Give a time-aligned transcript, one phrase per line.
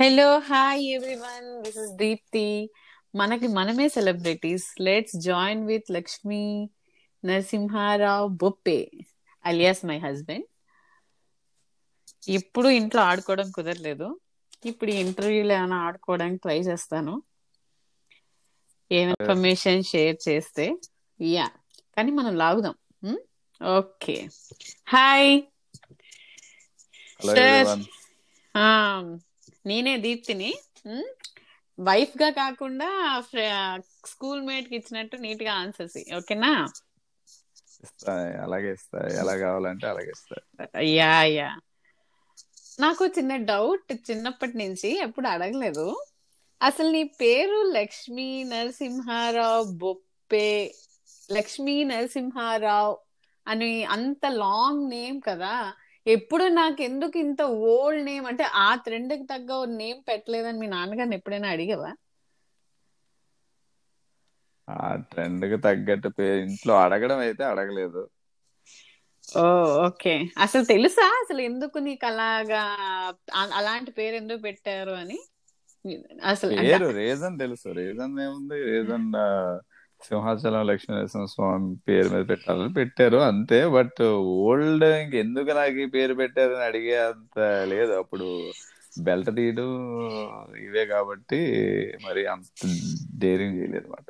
[0.00, 2.44] Hello hi everyone this is Deepti
[3.14, 6.42] మనకి మనమే celebrities let's join with Lakshmi
[7.24, 8.78] Narasimha Rao Boppe
[9.44, 10.48] alias my husband
[12.28, 14.08] ఇప్పుడు ఇంట్లో ఆడుకోవడం కుదరలేదు.
[14.64, 17.14] ఇప్పుడు ఇంటర్వ్యూలో ఏమైనా ఆడుకోవడానికి ట్రై చేస్తాను.
[18.90, 20.66] ఏం ఇన్ఫర్మేషన్ షేర్ చేస్తే.
[21.20, 21.46] యా
[21.96, 22.76] కానీ మనం లాగుదాం.
[23.60, 24.16] ఓకే
[24.86, 25.30] హాయ్
[27.28, 27.70] సార్
[29.66, 30.50] నేనే దీప్తిని.
[31.78, 32.88] వైఫ్గా కాకుండా
[34.06, 36.52] స్కూల్ మేట్కి ఇచ్చినట్టు నీట్గా ఆన్సర్స్ ఓకేనా?
[38.44, 38.70] అలాగే
[39.20, 40.12] ఎలా కావాలంటే అలాగే
[40.96, 41.50] యా యా.
[42.80, 45.86] నాకు చిన్న డౌట్ చిన్నప్పటి నుంచి ఎప్పుడు అడగలేదు.
[46.60, 50.48] అసలు నీ పేరు లక్ష్మీ నరసింహారావు బొప్పే.
[51.32, 52.94] లక్ష్మీ నరసింహారావు
[53.46, 55.54] అని అంత లాంగ్ నేమ్ కదా.
[56.06, 58.26] ఎప్పుడు నాకు ఎందుకు ఇంత ఓల్డ్ నేమ్?
[58.30, 61.90] అంటే ఆ ట్రెండ్కి తగ్గ నేమ్ పెట్టలేదని మీ నాన్నగారిని ఎప్పుడైనా అడిగావా?
[64.68, 68.02] ఆ ట్రెండ్కి తగ్గట్టు ఇంట్లో అడగడం అయితే అడగలేదు.
[69.36, 69.42] ఓ
[69.84, 70.12] ఓకే.
[70.44, 71.06] అసలు తెలుసా?
[71.20, 72.62] అసలు ఎందుకు నీకు అలాగా
[73.58, 75.18] అలాంటి పేరు ఎందుకు పెట్టారు అని?
[76.30, 77.68] అసలు పేరు రీజన్ తెలుసు.
[77.78, 78.56] రీజన్ ఏముంది?
[78.70, 79.06] రీజన్
[80.00, 84.00] సింహాచలం లక్ష్మీనరసింహ స్వామి పేరు మీద పెట్టాలని పెట్టారు అంతే బట్
[84.44, 87.38] ఓల్డ్ ఇంకెందుకు నాకు ఈ పేరు పెట్టారని అడిగే అంత
[87.72, 87.92] లేదు.
[88.02, 88.28] అప్పుడు
[88.98, 89.68] బెల్ట్ తీయడం
[90.66, 91.40] ఇవే కాబట్టి
[92.06, 92.60] మరి అంత
[93.22, 94.06] డేరింగ్ చేయలేదు అనమాట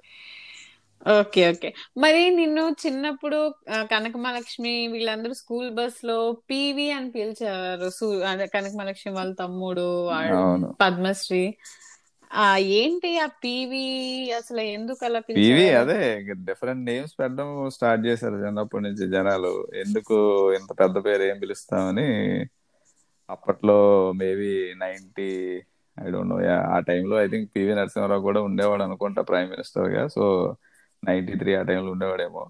[1.13, 1.69] ఓకే ఓకే.
[1.97, 3.39] మరి నిన్ను చిన్నప్పుడు
[3.93, 6.17] కనకమహాలక్ష్మి వీళ్ళందరూ స్కూల్ బస్లో
[6.51, 7.11] పీవి అని
[8.33, 9.87] అదే కనకమహాలక్ష్మి వాళ్ళ తమ్ముడు
[10.83, 11.45] పద్మశ్రీ.
[12.31, 12.45] ఆ
[12.79, 13.85] ఏంటి ఆ పీవి
[14.33, 15.47] అసలు ఎందుకు అలా పివి
[15.81, 15.99] అదే
[16.49, 19.53] డిఫరెంట్ నేమ్స్ పెట్టడం స్టార్ట్ చేశారు చిన్నప్పటి నుంచి జనాలు.
[19.77, 20.17] ఎందుకు
[20.59, 22.09] ఇంత పెద్ద పేరు ఏం పిలుస్తామని
[23.29, 23.79] అప్పట్లో
[24.13, 25.29] maybe ninety
[25.97, 26.37] I don't know
[26.75, 30.03] ఆ టైంలో ఐ థింక్ పివి నరసింహారావు కూడా ఉండేవాడు అనుకుంటా ప్రైమ్ మినిస్టర్గా.
[30.09, 30.25] సో
[31.03, 32.43] నైన్టీ త్రీ ఆ టైంలో ఉండేవాడేమో.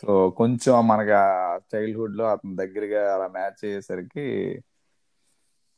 [0.00, 1.26] సో కొంచెం మనకి ఆ
[1.72, 4.26] చైల్డ్హుడ్లో అతని దగ్గరగా అలా మ్యాచ్ అయ్యేసరికి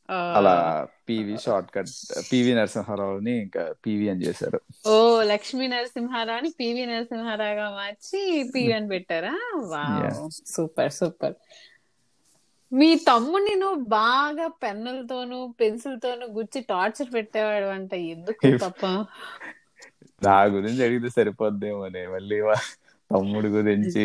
[0.09, 1.88] అలా పివి షార్ట్ కట్
[2.32, 4.60] పివి నరసింహారావుని ఇంకా పివి అని చేశారు.
[4.87, 9.38] ఓ లక్ష్మీ నరసింహారావు అని పివి నరసింహారావుగా మార్చి పివి అని పెట్టారా?
[9.56, 10.31] వావ్.
[10.47, 11.34] Super super.
[12.72, 18.86] మీ తమ్ముడిని నువ్వు బాగా పెన్నులతోనూ పెన్సిల్ తోనూ గుచ్చి టార్చర్ పెట్టేవాడు అంట ఎందుకు తప్ప?
[20.22, 22.84] నా గురించి అడిగితే సరిపోద్దేమోనే మళ్ళీ వా-
[23.15, 24.05] తమ్ముడి గురించి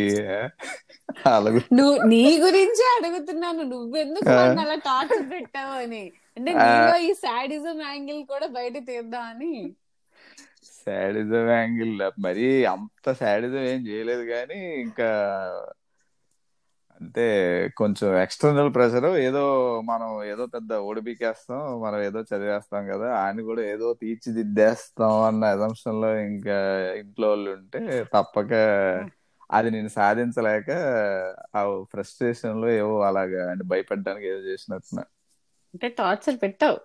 [1.77, 3.63] నువ్వు నీ గురించే అడుగుతున్నాను.
[3.71, 6.03] నువ్వెందుకు అలా టార్చర్ పెట్టావు అని?
[6.37, 9.53] అంటే నీలో ఈ సాడిజం యాంగిల్ కూడా బయట తీద్దామని
[10.77, 11.93] శాడిజం యాంగిల్
[12.25, 15.09] మరి అంత శాడిజం ఏం చేయలేదు కానీ ఇంకా
[17.01, 17.23] అంటే
[17.79, 18.95] కొంచెం ఎక్స్టర్నల్ ప్రెషర్
[19.25, 19.43] ఏదో
[19.89, 21.45] మనం ఏదో పెద్ద ఓడిపికేస్తాం
[21.83, 24.87] మనం ఏదో చదివేస్తాం కదా ఆయన కూడా ఏదో తీర్చిదిద్దేస్తాం
[25.27, 26.57] అన్న అజంప్షన్లో ఇంకా
[27.01, 27.81] ఇంట్లో వాళ్ళు ఉంటే
[28.15, 28.51] తప్పక
[29.49, 30.69] అది నేను సాధించలేక
[31.55, 31.61] ఆ
[31.93, 35.03] ఫ్రస్ట్రేషన్లో ఏవో అలాగా అంటే భయపడడానికి ఏదో చేసినట్టున్నా.
[35.73, 36.77] అంటే టార్చర్ పెట్టావు?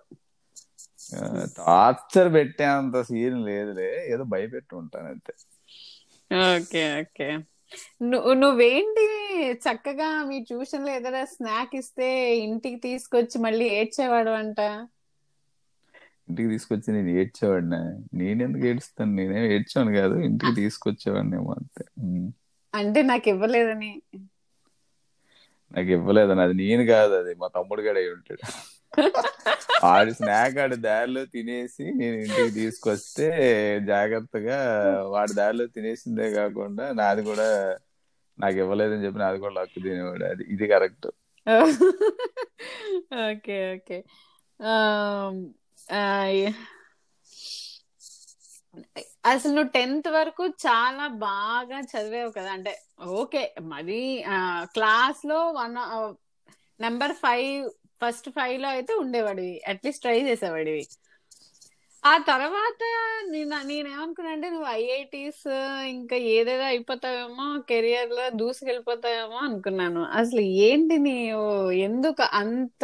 [1.57, 5.35] టార్చర్ పెట్టేంత సీన్ లేదులే ఏదో భయపెట్టి ఉంటాను అంతే
[6.31, 7.29] ఓకే ఓకే.
[8.33, 9.05] నువ్వేంటి
[9.55, 12.09] చక్కగా మీ ట్యూషన్లో ఏదైనా స్నాక్ ఇస్తే
[12.39, 14.59] ఇంటికి తీసుకొచ్చి మళ్ళీ ఏడ్చేవాడు అంట?
[16.29, 17.79] ఇంటికి తీసుకొచ్చి నేను ఏడ్చేవాడిని.
[18.17, 19.11] నేను ఎందుకు ఏడుస్తాను?
[19.11, 20.15] నేనేం ఏడ్చాను కాదు.
[20.19, 21.83] ఇంటికి తీసుకొచ్చేవాడిని ఏమో అంతే.
[22.73, 23.91] అంటే నాకు ఇవ్వలేదని
[25.71, 27.13] నాకు ఇవ్వలేదని అది నేను కాదు.
[27.13, 28.43] అది మా తమ్ముడు అయి ఉంటాడు.
[29.87, 33.27] ఆడు స్నాక్ ఆడు దారిలో తినేసి నేను ఇంటికి తీసుకొస్తే
[33.89, 34.57] జాగ్రత్తగా
[35.13, 37.47] వాడి దారిలో తినేసిందే కాకుండా నాది కూడా
[38.37, 40.43] నాకు ఇవ్వలేదని చెప్పి నాది కూడా లక్కు తినేవాడు అది.
[40.55, 41.07] ఇది కరెక్ట్.
[43.23, 43.97] Okay okay.
[49.25, 52.49] అసలు నువ్వు టెన్త్ వరకు చాలా బాగా చదివావు కదా.
[52.57, 52.73] అంటే
[53.19, 53.41] ఓకే
[53.71, 53.99] మరి
[54.73, 55.77] క్లాస్లో వన్
[56.79, 57.53] నెంబర్ ఫైవ్
[58.01, 59.53] ఫస్ట్ ఫైవ్లో అయితే ఉండేవాడివి.
[59.71, 60.83] At least try చేసేవాడివి.
[62.03, 62.81] ఆ తర్వాత
[63.31, 65.43] నేను నేనేమనుకున్నా అంటే నువ్వు ఐఐటీస్
[65.93, 70.01] ఇంకా ఏదేదో అయిపోతావేమో కెరియర్లో దూసుకెళ్ళిపోతావేమో అనుకున్నాను.
[70.19, 71.47] అసలు ఏంటి నీవు
[71.87, 72.83] ఎందుకు అంత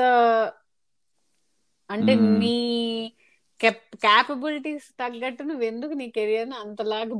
[1.89, 2.55] అంటే నీ
[4.03, 7.17] క్యాపబిలిటీస్ తగ్గట్టు నువ్వు ఎందుకు నీ కెరియర్ని అంతలాగా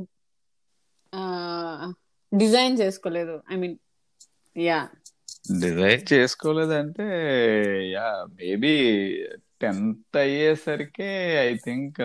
[2.32, 3.34] డిజైన్ చేసుకోలేదు?
[3.50, 3.76] ఐ మీన్
[4.56, 4.78] యా
[5.44, 7.04] డిసైడ్ చేసుకోలేదంటే
[7.92, 8.06] యా
[8.36, 8.72] మేబీ
[9.60, 11.08] టెన్త్ అయ్యేసరికి
[11.42, 12.00] ఐ థింక్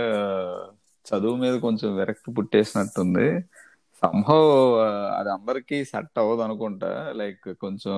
[1.05, 3.27] చదువు మీద కొంచెం విరక్తి పుట్టేసినట్టుంది.
[4.03, 4.49] సంహవ్
[5.19, 6.89] అది అందరికీ సెట్ అవ్వదు అనుకుంటా.
[7.21, 7.95] లైక్ కొంచెం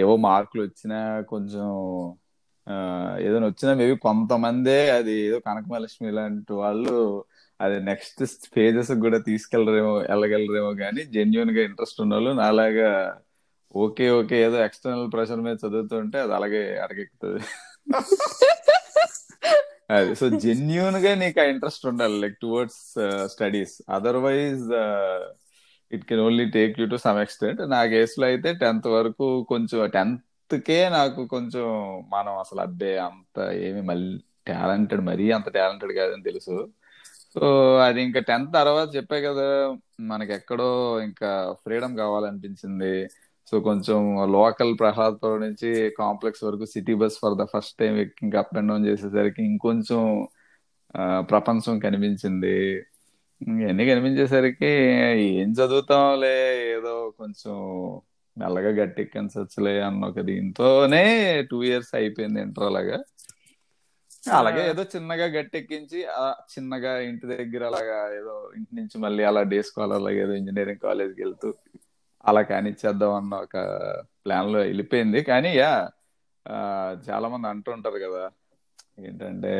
[0.00, 0.98] ఏవో మార్కులు వచ్చినా
[1.32, 1.66] కొంచెం
[3.24, 6.94] ఏదైనా వచ్చినా మేబీ కొంతమందే అది ఏదో కనకమహాలక్ష్మి లాంటి వాళ్ళు
[7.60, 8.20] అది నెక్స్ట్
[8.54, 12.90] ఫేజెస్ కూడా తీసుకెళ్ళరేమో వెళ్ళగలరేమో కానీ జెన్యున్గా ఇంట్రెస్ట్ ఉన్న వాళ్ళు నాలాగా
[13.74, 17.40] ఓకే ఓకే ఏదో ఎక్స్టర్నల్ ప్రెషర్ మీద చదువుతుంటే అది అలాగే అడగెక్కుతుంది
[19.94, 22.82] అది సో జెన్యున్గా నీకు ఆ ఇంట్రెస్ట్ ఉండాలి like towards
[23.32, 24.66] studies otherwise
[25.92, 30.26] it can only take you to some extent నా కేసులో అయితే టెన్త్ వరకు కొంచెం టెన్త్
[30.68, 31.64] కే నాకు కొంచెం
[32.14, 34.12] మనం అసలు అబ్బే అంత ఏమి మళ్ళీ
[34.50, 36.56] టాలెంటెడ్ మరీ అంత టాలెంటెడ్ కాదని తెలుసు.
[37.34, 37.40] సో
[37.86, 39.46] అది ఇంకా టెన్త్ తర్వాత చెప్పే కదా
[40.10, 40.68] మనకి ఎక్కడో
[41.08, 41.28] ఇంకా
[41.64, 42.94] ఫ్రీడమ్ కావాలనిపించింది.
[43.52, 43.98] సో కొంచెం
[44.32, 45.68] లోకల్ ప్రహ్లాద్పురం నుంచి
[45.98, 47.94] కాంప్లెక్స్ వరకు city bus for the first time
[48.24, 50.02] ఇంకా అప్ అండ్ డౌన్ చేసేసరికి ఇంకొంచెం
[51.30, 52.56] ప్రపంచం కనిపించింది.
[53.40, 54.70] ఇవన్నీ కనిపించేసరికి
[55.34, 56.36] ఏం చదువుతాంలే
[56.74, 57.54] ఏదో కొంచెం
[58.36, 61.04] మెల్లగా గట్టెక్కించచ్చులే అన్న ఒక దీంతోనే
[61.50, 62.98] టూ ఇయర్స్ అయిపోయింది ఇంటర్ అలాగా.
[64.38, 65.98] అలాగే ఏదో చిన్నగా గట్టెక్కించి
[66.52, 71.20] చిన్నగా ఇంటి దగ్గర అలాగా ఏదో ఇంటి నుంచి మళ్ళీ అలా డే స్కాలర్ అలాగే ఏదో ఇంజనీరింగ్ కాలేజ్కి
[71.22, 71.48] వెళ్తూ
[72.24, 73.56] అలా కానిచ్చేద్దాం అన్న ఒక
[74.24, 75.22] ప్లాన్లో వెళ్ళిపోయింది.
[75.30, 75.88] కానీ యా
[77.08, 78.30] చాలా మంది అంటుంటారు కదా
[79.00, 79.52] ఏంటంటే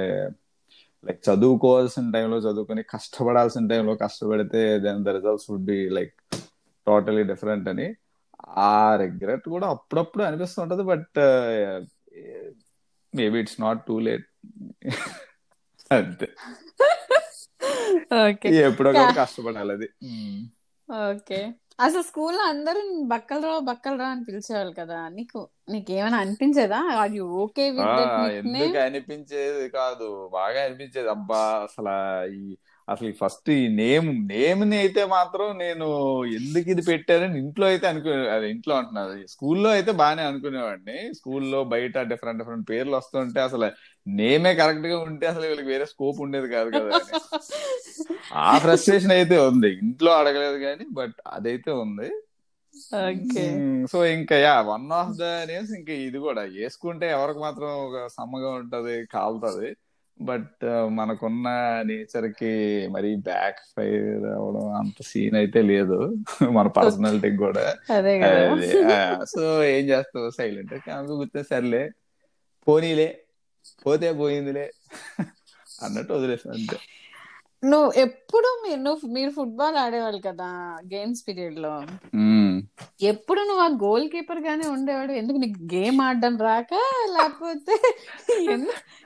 [1.05, 6.15] లైక్ చదువుకోవాల్సిన టైంలో చదువుకొని కష్టపడాల్సిన టైంలో కష్టపడితే then the results would be like
[6.87, 7.95] totally different అని.
[8.67, 11.19] ఆ రిగ్రెట్ కూడా అప్పుడప్పుడు అనిపిస్తుంటది but
[13.13, 14.25] maybe it's not too late
[15.91, 16.29] అంతే.
[18.61, 19.89] ఎప్పుడో కష్టపడాలి అది.
[20.89, 22.81] ఓకే అసలు స్కూల్లో అందరూ
[23.13, 24.99] బక్కలరావు బక్కలరావు అని పిలిచేవాళ్ళు కదా.
[25.17, 25.41] నీకు
[25.73, 27.65] నీకు ఏమైనా అనిపించేదా ఆర్ యు ఓకే
[28.41, 30.09] ఎందుకు అనిపించేది కాదు.
[30.37, 31.09] బాగా అనిపించేది.
[31.15, 31.95] అబ్బా అసలు
[32.37, 32.43] ఈ
[32.89, 35.87] అసలు ఫస్ట్ ఈ నేమ్ నేమ్ని అయితే మాత్రం నేను
[36.39, 39.13] ఎందుకు ఇది పెట్టారని ఇంట్లో అయితే అనుకునే అది ఇంట్లో అంటున్నారు.
[39.35, 40.97] స్కూల్లో అయితే బాగానే అనుకునేవాడిని.
[41.19, 43.69] స్కూల్లో బయట డిఫరెంట్ డిఫరెంట్ పేర్లు వస్తుంటే అసలు
[44.07, 46.91] నేమే కరెక్ట్గా ఉంటే అసలు వీళ్ళకి వేరే స్కోప్ ఉండేది కాదు కదా
[48.47, 49.71] ఆ ఫ్రస్ట్రేషన్ అయితే ఉంది.
[49.85, 52.09] ఇంట్లో అడగలేదు కానీ బట్ అదైతే ఉంది.
[53.93, 56.43] సో ఇంకా yeah one of the names ఇంకా ఇది కూడా.
[56.57, 59.71] వేసుకుంటే ఎవరికి మాత్రం ఒక సమ్మగా ఉంటది కాలుతుంది.
[60.19, 60.65] బట్
[60.99, 61.49] మనకున్న
[61.89, 62.53] నేచర్కి
[62.95, 65.99] మరి బ్యాక్ ఫైర్ అవడం అంత సీన్ అయితే లేదు.
[66.57, 67.65] మన పర్సనాలిటీకి కూడా.
[69.33, 69.43] సో
[69.75, 70.29] ఏం చేస్తావు?
[70.39, 71.83] సైలెంట్ కాదు కూర్చొని సర్లే
[72.67, 73.09] పోనీలే
[73.85, 74.67] పోతే పోయిందిలే
[75.85, 76.79] అన్నట్టు వదిలేసాను అంతే.
[77.63, 80.47] నువ్వు ఎప్పుడు మీరు నువ్వు మీరు ఫుట్బాల్ ఆడేవాళ్ళు కదా
[80.93, 81.73] గేమ్స్ పీరియడ్లో.
[83.03, 85.13] ఎప్పుడు నువ్వు ఆ గోల్ కీపర్ గానే ఉండేవాడు?
[85.13, 86.75] ఎందుకు నీకు గేమ్ ఆడడం రాక?
[87.17, 87.77] లేకపోతే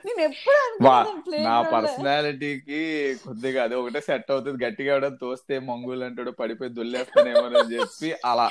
[0.05, 0.57] నేను ఎప్పుడు
[1.47, 2.81] నా పర్సనాలిటీకి
[3.25, 4.65] కొద్దిగా అది ఒకటే సెట్ అవుతుంది.
[4.65, 8.47] గట్టిగా ఎవడో తోస్తే మంగులు అంటాడు పడిపోయి దుల్లేస్తానేమో అని చెప్పి అలా.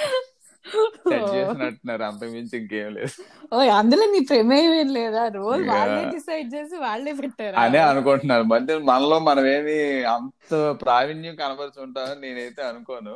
[1.31, 2.03] చేసినట్టున్నారు.
[2.11, 3.15] అంతకుమించి ఇంకేం లేదు.
[3.53, 5.23] ఓ అందులో నీ ప్రమేయం ఏం లేదా?
[5.37, 7.65] రోల్ వాళ్ళే డిసైడ్ చేసి వాళ్ళే పెట్టారా?
[7.65, 8.45] అనే అనుకుంటున్నారు.
[8.53, 9.77] మధ్య మనలో మనం ఏమి
[10.15, 10.53] అంత
[10.83, 13.15] ప్రావీణ్యం కనబరుచుంటామని నేనైతే అనుకోను.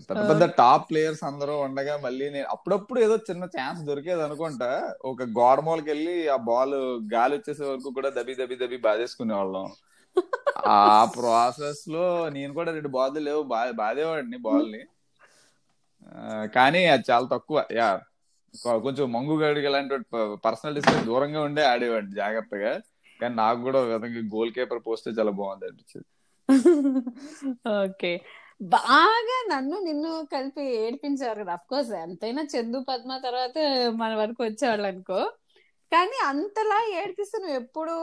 [0.00, 4.70] పెద్ద పెద్ద టాప్ ప్లేయర్స్ అందరూ ఉండగా మళ్ళీ నేను అప్పుడప్పుడు ఏదో చిన్న ఛాన్స్ దొరికేది అనుకుంటా.
[5.10, 6.76] ఒక గోడ మూలకి వెళ్ళి ఆ బాల్
[7.14, 9.68] గాలి వచ్చేసే వరకు కూడా దబి దబి దబి బాధేసుకునే వాళ్ళం.
[10.70, 10.80] ఆ
[11.16, 12.04] ప్రాసెస్లో
[12.36, 13.42] నేను కూడా రెండు బాధలు లేవు.
[13.80, 14.82] బాధేవాడిని బాల్ని
[16.54, 17.58] కానీ అది చాలా తక్కువ.
[17.78, 17.88] యా
[18.78, 22.72] కొంచెం మంగుగాడికి ఇలాంటి పర్సనల్ పర్సనాలిటీస్ దూరంగా ఉండే ఆడేవాడిని జాగ్రత్తగా.
[23.20, 26.08] కానీ నాకు కూడా విధంగా గోల్ కీపర్ పోస్తే చాలా బాగుంది అనిపించింది.
[27.80, 28.12] ఓకే.
[28.70, 31.52] బాగా నన్ను నిన్ను కలిపి ఏడిపించారు కదా.
[31.52, 33.56] అఫ్ కోర్స్ ఎంతైనా చందు పద్మ తర్వాత
[34.00, 35.20] మన వరకు వచ్చేవాళ్ళు అనుకో.
[35.92, 37.94] కానీ అంతలా ఏడిపిస్తే నువ్వు ఎప్పుడు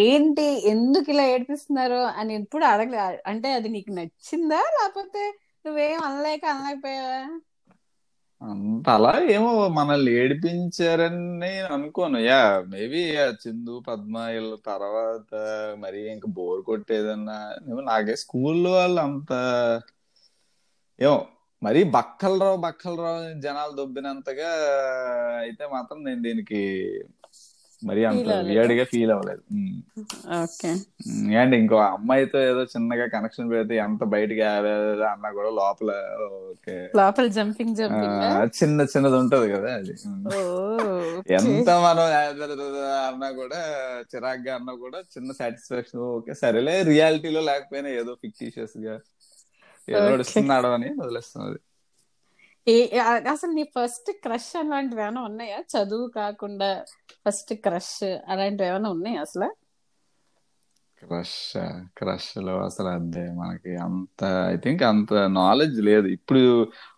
[0.00, 2.98] ఏంటి ఎందుకు ఇలా ఏడిపిస్తున్నారు అని ఎప్పుడు అడగలే.
[3.26, 4.60] అంటే అది నీకు నచ్చిందా?
[4.78, 5.22] లేకపోతే
[5.64, 7.20] నువ్వేం అనలేక అనలేకపోయావా?
[8.42, 11.08] అంత అలా ఏమో మనల్ని ఏడిపించారని
[11.42, 12.18] నేను అనుకోను.
[12.26, 12.38] యా
[12.72, 13.00] మేబీ
[13.42, 15.30] చిందు పద్మ వీళ్ళ తర్వాత
[15.82, 17.38] మరి ఇంకా బోర్ కొట్టేదన్నా
[17.88, 19.32] నాకే స్కూల్లో వాళ్ళు అంత
[20.98, 21.16] ఏమో
[21.62, 24.50] మరి బక్కలరావు బక్కలరావు జనాలు దొబ్బినంతగా
[25.42, 26.60] అయితే మాత్రం నేను దీనికి
[27.82, 29.42] మరి అంత వియర్డ్గా ఫీల్ అవ్వలేదు.
[31.38, 35.90] అండ్ ఇంకో అమ్మాయితో ఏదో చిన్నగా కనెక్షన్ పెడితే ఎంత బయటికి అన్నా కూడా లోపల
[36.50, 36.90] ఓకే.
[36.96, 38.20] లోపల జంపింగ్ జంపింగ్
[38.62, 39.94] చిన్న చిన్నది ఉంటది కదా అది.
[41.32, 42.04] ఎంత మనం
[43.08, 43.60] అన్నా కూడా
[44.02, 48.96] చిరాగ్గా అన్నా కూడా చిన్న సాటిస్ఫాక్షన్ ఓకే సరేలే రియాలిటీలో లేకపోయినా ఏదో ఫిక్టిషియస్గా
[49.88, 50.06] ఏదో
[50.74, 51.60] అని వదిలేస్తున్నది
[52.66, 52.74] ఏ
[53.32, 55.58] అసలు నీ ఫస్ట్ క్రష్ అలాంటివి ఏమైనా ఉన్నాయా?
[55.72, 56.70] చదువు కాకుండా
[57.24, 57.94] ఫస్ట్ క్రష్
[58.32, 59.48] అలాంటివి ఏమైనా ఉన్నాయా అసలు?
[61.02, 61.36] క్రష్
[61.98, 66.08] క్రష్లో అసలు అదే మనకి అంత ఐ థింక్ అంత నాలెడ్జ్ లేదు.
[66.16, 66.42] ఇప్పుడు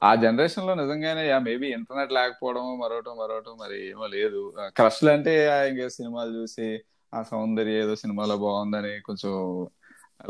[0.02, 4.40] ఆ జనరేషన్లో నిజంగానే మేబీ ఇంటర్నెట్ లేకపోవడం మరోటం మరోటం మరి ఏమో లేదు.
[4.78, 6.69] క్రష్లు అంటే ఆ ఇంకా సినిమాలు చూసి
[7.12, 8.73] ఆ సౌందర్య ఏదో సినిమాలో బాగుందని
[9.09, 9.33] కొంచెం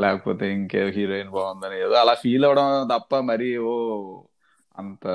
[0.03, 3.73] లేకపోతే ఇంకే హీరోయిన్ బాగుందని ఏదో అలా ఫీల్ అవడం తప్ప మరి ఓ
[4.77, 5.05] అంత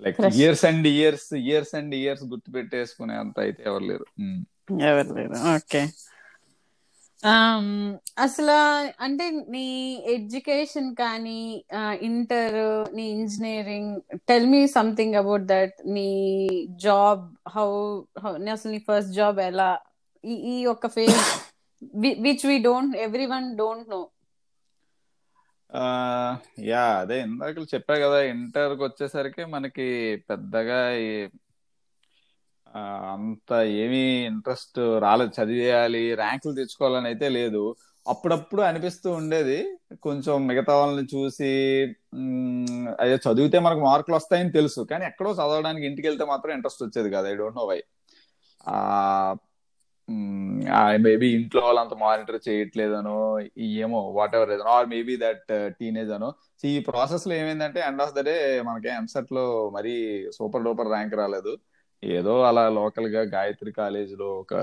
[0.00, 0.20] like.
[0.34, 4.06] Years and years years and years గుర్తు పెట్టేసుకునే అంత అయితే ఎవరు లేరు.
[4.20, 4.44] ఉమ్.
[4.82, 5.54] ఎవరు లేరు.
[5.54, 5.82] ఓకే.
[8.18, 8.54] అసలు
[9.00, 11.64] అంటే నీ ఎడ్యుకేషన్ కానీ
[12.02, 16.08] ఇంటర్ నీ engineering tell me something about that నీ
[16.70, 18.00] జాబ్ హౌ
[18.52, 19.78] అసలు నీ ఫస్ట్ జాబ్ ఎలా?
[20.24, 21.18] ఈ ఈ ఒక phase
[22.20, 22.96] which we don't
[23.26, 24.10] everyone don't know
[26.66, 29.86] yeah అదే ఇందాక చెప్పా కదా ఇంటర్కి వచ్చేసరికి మనకి
[30.28, 30.78] పెద్దగా
[33.14, 33.50] అంత
[33.82, 35.32] ఏమీ ఇంట్రెస్ట్ రాలేదు.
[35.36, 37.62] చదివేయాలి ర్యాంకులు తెచ్చుకోవాలని అయితే లేదు.
[38.06, 39.58] అప్పుడప్పుడు అనిపిస్తూ ఉండేది
[40.02, 41.50] కొంచెం మిగతా వాళ్ళని చూసి
[43.00, 44.80] అదే చదివితే మనకు మార్కులు వస్తాయని తెలుసు.
[44.90, 47.26] కానీ ఎక్కడో చదవడానికి ఇంటికి వెళ్తే మాత్రం ఇంట్రెస్ట్ వచ్చేది కదా.
[47.28, 47.78] I don't know why
[50.08, 56.10] Mm, ah, maybe ఇంట్లో వాళ్ళంత మానిటర్ చేయట్లేదనో ఏమో వాట్ ఎవర్ ఏదనో ఆర్ మేబీ దట్ టీనేజ్
[56.10, 56.28] అనో.
[56.62, 59.94] సో ఈ ప్రాసెస్లో ఏమైందంటే ఎండ్ ఆఫ్ ద డే మనకి ఎంసెట్లో మరీ
[60.34, 61.58] సూపర్ డూపర్ ర్యాంక్ రాలేదు.
[62.04, 64.54] ఏదో అలా లోకల్గా గాయత్రి కాలేజ్లో ఒక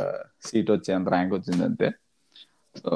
[0.45, 1.89] సీట్ వచ్చేంత ర్యాంక్ వచ్చింది అంతే.
[2.75, 2.93] సో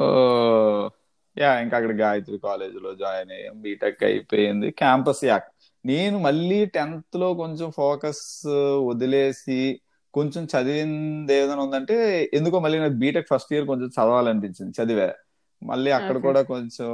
[1.37, 3.61] యా ఇంకా అక్కడ గాయత్రి కాలేజ్లో జాయిన్ అయ్యాం.
[3.61, 4.71] బీటెక్ అయిపోయింది.
[4.71, 5.49] క్యాంపస్ యాక్
[5.85, 9.79] నేను మళ్ళీ టెన్త్లో కొంచెం ఫోకస్ uh, వదిలేసి
[10.17, 11.95] కొంచెం చదివింది ఏదైనా ఉందంటే
[12.33, 15.09] ఎందుకో మళ్ళీ నాకు బీటెక్ ఫస్ట్ ఇయర్ కొంచెం చదవాలనిపించింది చదివా.
[15.61, 16.17] మళ్ళీ అక్కడ.
[16.25, 16.89] కూడా కొంచెం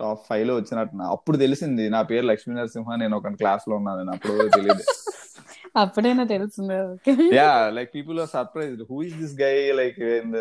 [0.00, 4.84] టాప్ ఫైవ్లో వచ్చినట్టు అప్పుడు తెలిసింది నా పేరు లక్ష్మీ నరసింహ నేను ఒక క్లాస్లో ఉన్నాను అప్పుడు తెలియదు.
[5.76, 7.12] అప్పుడైనా తెలిసిందే okay.
[7.34, 10.32] Yeah like people are surprised who is this guy like in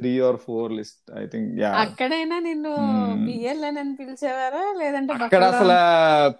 [0.00, 3.24] three or four list I think yeah అక్కడైనా నిన్ను Hmm.
[3.72, 4.62] అని పిలిచేవారా?
[4.80, 5.76] లేదంటే అక్కడ అసలు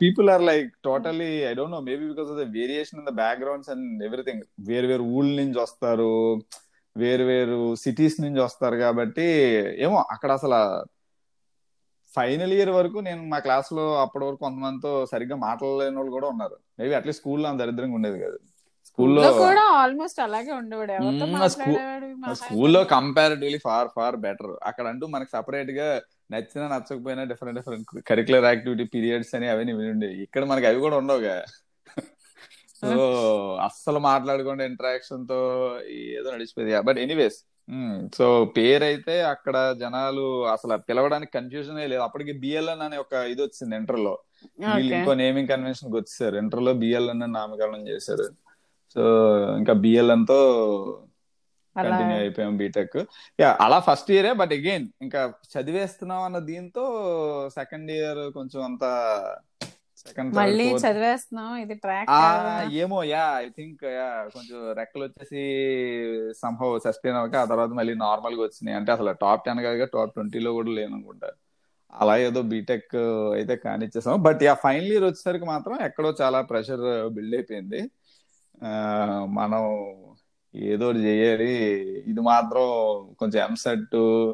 [0.00, 3.70] people are like totally I don't know maybe because of the variation in the backgrounds
[3.74, 6.12] and everything వేరు వేరు ఊళ్ళ నుంచి వస్తారు
[6.96, 9.26] వేరు వేరు సిటీస్ నుంచి వస్తారు కాబట్టి
[9.84, 10.60] ఏమో అక్కడ అసలు
[12.14, 16.56] ఫైనల్ ఇయర్ వరకు నేను మా క్లాస్లో అప్పటి వరకు కొంతమందితో సరిగ్గా మాట్లాడలేని వాళ్ళు కూడా ఉన్నారు.
[16.78, 18.38] మేబీ అట్లీస్ట్ స్కూల్లో అంత దరిద్రంగా ఉండేది కాదు.
[18.88, 20.94] స్కూల్లో కూడా ఆల్మోస్ట్ అలాగే ఉండేవాడు.
[22.40, 22.80] స్కూల్లో.
[22.94, 25.88] కంపారిటివ్లీ ఫార్ ఫార్ బెటర్ అక్కడ అంటూ మనకి సపరేట్గా
[26.34, 30.96] నచ్చినా నచ్చకపోయినా different different curricular activity periods అని అవన్నీ విని ఉండేవి ఇక్కడ మనకి అవి కూడా
[31.02, 31.36] ఉండవుగా.
[32.80, 32.90] సో
[33.68, 35.38] అస్సలు మాట్లాడకుండా ఇంటరాక్షన్తో
[36.18, 36.74] ఏదో నడిచిపోయింది.
[36.88, 37.38] బట్ ఎనీవేస్
[38.16, 42.02] సో పేరైతే అక్కడ జనాలు అసలు పిలవడానికి కన్ఫ్యూజన్ లేదు.
[42.06, 44.14] అప్పటికి బిఎల్ఎన్ అనే ఒక ఇది వచ్చింది ఇంటర్లో
[44.76, 46.36] వీళ్ళు ఇంకో నేమింగ్ కన్వెన్షన్ వచ్చేసారు.
[46.42, 48.26] ఇంటర్లో బిఎల్ఎన్ అని నామకరణం చేశారు.
[48.96, 49.02] సో
[49.60, 50.38] ఇంకా బిఎల్ఎన్తో
[51.76, 52.96] అలా కంటిన్యూ అయిపోయాం బీటెక్
[53.38, 55.20] యా అలా ఫస్ట్ ఇయరే బట్ అగైన్ ఇంకా
[55.52, 56.84] చదివేస్తున్నాం అన్న దీంతో
[57.58, 58.84] సెకండ్ ఇయర్ కొంచెం అంత
[60.02, 62.12] సెకండ్ మళ్ళీ చదివేస్తున్నాం ఇది ట్రాక్
[62.82, 64.06] ఏమో యా ఐ థింక్ యా
[64.36, 65.42] కొంచెం రెక్కలు వచ్చేసి
[66.42, 68.76] సంహవ్ సస్టైన్ అవ్వక ఆ తర్వాత మళ్ళీ నార్మల్గా వచ్చినాయి.
[68.80, 71.30] అంటే అసలు టాప్ టెన్ కాదు టాప్ ట్వంటీలో కూడా లేను అనుకుంటా.
[71.92, 72.94] అలా ఏదో బీటెక్
[73.38, 74.16] అయితే కానిచ్చేసాం.
[74.26, 76.84] బట్ యా ఫైనల్ ఇయర్ వచ్చేసరికి మాత్రం ఎక్కడో చాలా ప్రెషర్
[77.16, 77.80] బిల్డ్ అయిపోయింది.
[79.26, 79.62] మనం
[80.54, 81.52] ఏదో ఒకటి చేయాలి.
[82.10, 82.62] ఇది మాత్రం
[83.18, 84.32] కొంచెం ఎంసెట్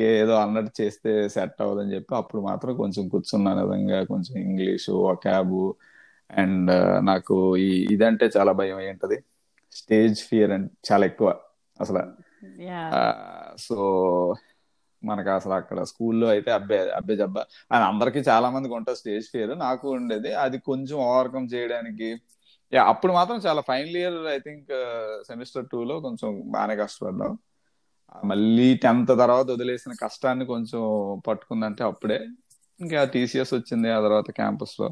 [0.00, 3.66] ఏదో అన్నట్టు చేస్తే సెట్ అవ్వదని చెప్పి అప్పుడు మాత్రం కొంచెం కూర్చున్నాను.
[3.66, 5.74] విధంగా కొంచెం ఇంగ్లీషు క్యాబు
[6.30, 6.70] అండ్
[7.06, 9.22] నాకు ఈ ఇదంటే చాలా భయం ఏంటది
[9.72, 11.36] స్టేజ్ ఫియర్ అంటే చాలా ఎక్కువ
[11.80, 12.02] అసలు.
[13.58, 13.76] సో
[15.04, 17.44] మనకు అసలు అక్కడ స్కూల్లో అయితే అబ్బే అబ్బే జబ్బా.
[17.72, 19.58] అని అందరికీ చాలా మందికి ఉంటుంది స్టేజ్ ఫియర్.
[19.58, 20.34] నాకు ఉండేది.
[20.34, 22.16] అది కొంచెం ఓవర్కమ్ చేయడానికి
[22.72, 24.70] యా అప్పుడు మాత్రం చాలా final year I think
[25.26, 27.32] semester two లో కొంచెం బాగానే కష్టపడ్డాం.
[28.24, 30.82] మళ్ళీ టెన్త్ తర్వాత వదిలేసిన కష్టాన్ని కొంచెం
[31.26, 32.18] పట్టుకుందంటే అప్పుడే.
[32.80, 34.88] ఇంకా టీసీఎస్ వచ్చింది ఆ తర్వాత క్యాంపస్లో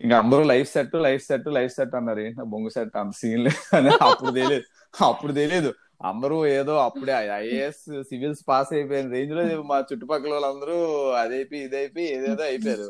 [0.00, 2.20] ఇంకా అందరూ life set life set life set అన్నారు.
[2.20, 2.96] ఏంటి బొంగు సెట్?
[2.96, 4.66] అంత సీన్ లేదు అని అప్పుడు తెలియదు.
[5.04, 5.70] అప్పుడు తెలియదు.
[6.04, 10.76] అందరూ ఏదో అప్పుడే ఐఏఎస్ సివిల్స్ పాస్ అయిపోయిన రేంజ్లో మా చుట్టుపక్కల వాళ్ళందరూ
[11.22, 12.88] అదైపోయి ఇదైపోయి ఏదేదో అయిపోయారు.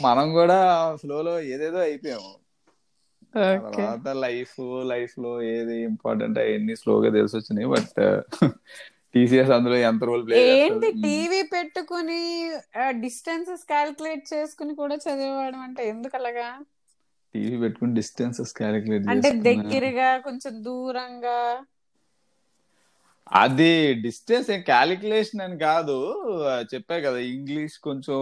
[0.00, 0.58] మనం కూడా
[1.00, 2.32] స్లోలో ఏదేదో అయిపోయాము.
[3.34, 4.56] తర్వాత లైఫ్
[4.86, 7.98] లైఫ్లో ఏది ఇంపార్టెంట్ అవన్నీ స్లోగా తెలిసి వచ్చినాయి బట్
[9.14, 12.20] టీసీఎస్ అందులో ఎంత రోల్ ప్లే ఏంటి టీవీ పెట్టుకుని
[13.00, 16.48] డిస్టెన్సెస్ క్యాల్కులేట్ చేసుకుని కూడా చదివేవాడు అంటే ఎందుకు అలాగా
[17.34, 21.38] టీవీ పెట్టుకుని డిస్టెన్సెస్ క్యాలిక్యులేట్ అంటే దగ్గరగా కొంచెం దూరంగా?
[23.40, 23.72] అది
[24.02, 25.98] డిస్టెన్స్ క్యాలిక్యులేషన్ అని కాదు.
[26.72, 28.18] చెప్పా కదా ఇంగ్లీష్ కొంచెం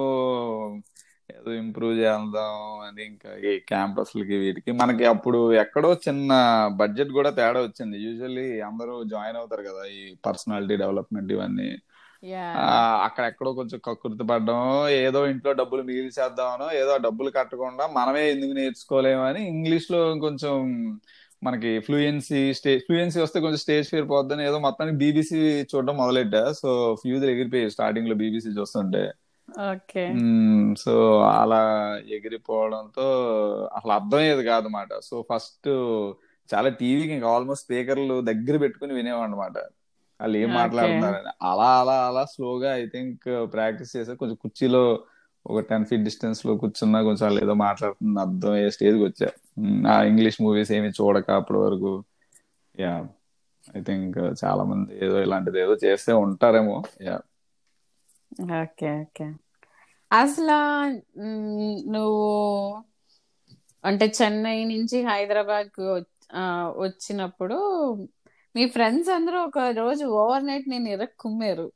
[1.31, 2.55] ఏదో ఇంప్రూవ్ చేద్దాం
[2.87, 4.73] అని ఇంకా ఈ క్యాంపస్లకి వీటికి.
[4.73, 6.33] మనకి అప్పుడు ఎక్కడో చిన్న
[6.77, 7.99] బడ్జెట్ కూడా తేడా వచ్చింది.
[7.99, 11.71] యూజువల్లీ అందరూ జాయిన్ అవుతారు కదా ఈ పర్సనాలిటీ డెవలప్మెంట్ ఇవన్నీ.
[13.05, 19.43] అక్కడ ఎక్కడో కొంచెం కక్కుర్తి పడ్డం ఏదో ఇంట్లో డబ్బులు మిగిల్చేద్దామనో ఏదో డబ్బులు కట్టకుండా మనమే ఎందుకు నేర్చుకోలేమని
[19.49, 20.55] ఇంగ్లీష్లో కొంచెం
[21.45, 25.39] మనకి ఫ్లూయెన్సీ స్టేజ్ ఫ్లూయెన్సీ వస్తే కొంచెం స్టేజ్ ఫియర్ పోద్దని ఏదో మొత్తానికి బీబీసీ
[25.73, 26.53] చూడడం మొదలెట్టా.
[26.53, 29.03] సో ఫ్యూజులు ఎగిరిపోయాయి స్టార్టింగ్లో బీబీసీ చూస్తుంటే.
[30.79, 33.03] సో అలా ఎగిరిపోవడంతో
[33.77, 34.89] అసలు అర్థమయ్యేది కాదన్నమాట.
[35.03, 35.69] సో ఫస్ట్
[36.55, 39.37] చాలా టీవీకి ఇంకా ఆల్మోస్ట్ స్పీకర్లు దగ్గర పెట్టుకుని వినేవాడు
[40.21, 41.29] వాళ్ళు ఏం మాట్లాడుతున్నారని.
[41.43, 44.99] అలా అలా అలా స్లోగా ఐ థింక్ ప్రాక్టీస్ చేసా కొంచెం కుర్చీలో
[45.47, 49.29] ఒక టెన్ ఫీట్ డిస్టెన్స్లో కూర్చున్నా కొంచెం వాళ్ళు ఏదో మాట్లాడుతుంది అర్థం అయ్యే స్టేజ్కి వచ్చా.
[49.93, 52.05] ఆ ఇంగ్లీష్ మూవీస్ ఏమి చూడక అప్పటి వరకు.
[52.81, 53.07] యా.
[53.77, 56.83] ఐ థింక్ చాలా మంది ఏదో ఇలాంటిది ఏదో చేస్తే ఉంటారేమో.
[57.03, 57.21] యా.
[58.39, 59.27] ఓకే ఓకే
[60.11, 60.57] అసలు
[61.93, 62.27] నువ్వు
[63.85, 65.85] అంటే చెన్నై నుంచి హైదరాబాద్కు
[66.83, 67.59] వచ్చినప్పుడు
[68.55, 71.67] మీ ఫ్రెండ్స్ అందరూ ఒక రోజు ఓవర్ నైట్ నేను ఇరక్ కుమ్మారు.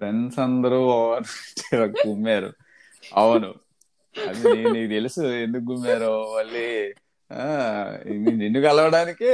[0.00, 1.26] ఫ్రెండ్స్ అందరూ ఓవర్
[2.02, 2.50] గుమ్మారు
[3.18, 3.50] అవును.
[4.16, 6.66] అది నీకు తెలుసు ఎందుకు గుమ్మారో మళ్ళీ
[8.40, 9.30] నిన్ను కలవడానికి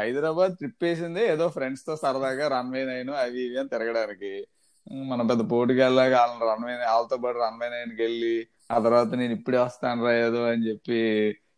[0.00, 4.32] హైదరాబాద్ ట్రిప్ వేసింది ఏదో ఫ్రెండ్స్తో సరదాగా రన్వే నైన్ అవి ఇవి అని తిరగడానికి.
[5.10, 8.34] మనం పెద్ద పోటీకి వెళ్ళాక వాళ్ళని రన్వే వాళ్ళతో పాటు రన్వే నైన్కి వెళ్ళి
[8.70, 10.98] ఆ తర్వాత నేను ఇప్పుడే వస్తాను రా ఏదో అని చెప్పి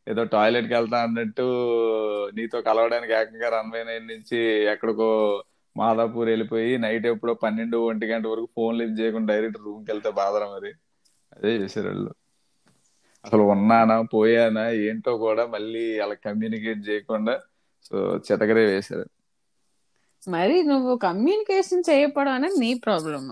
[0.07, 1.47] ఏదో టాయిలెట్కి వెళ్తా అన్నట్టు
[2.37, 4.39] నీతో కలవడానికి ఏకంగా రన్వే నైన్ నుంచి
[4.73, 5.09] ఎక్కడికో
[5.77, 10.47] మాదాపూర్ వెళ్ళిపోయి నైట్ ఎప్పుడో పన్నెండు ఒంటి గంట వరకు ఫోన్ లిఫ్ట్ చేయకుండా డైరెక్ట్ రూమ్కి వెళ్తే బాధరా
[10.55, 10.71] మరి?
[11.33, 12.11] అదే చేశారు వాళ్ళు
[13.25, 17.35] అసలు ఉన్నానా పోయానా ఏంటో కూడా మళ్ళీ అలా కమ్యూనికేట్ చేయకుండా
[17.87, 19.07] సో చితకరే వేశారు.
[20.23, 23.29] మరి నువ్వు కమ్యూనికేషన్ చేయకపోవడం అనేది నీ ప్రాబ్లమ్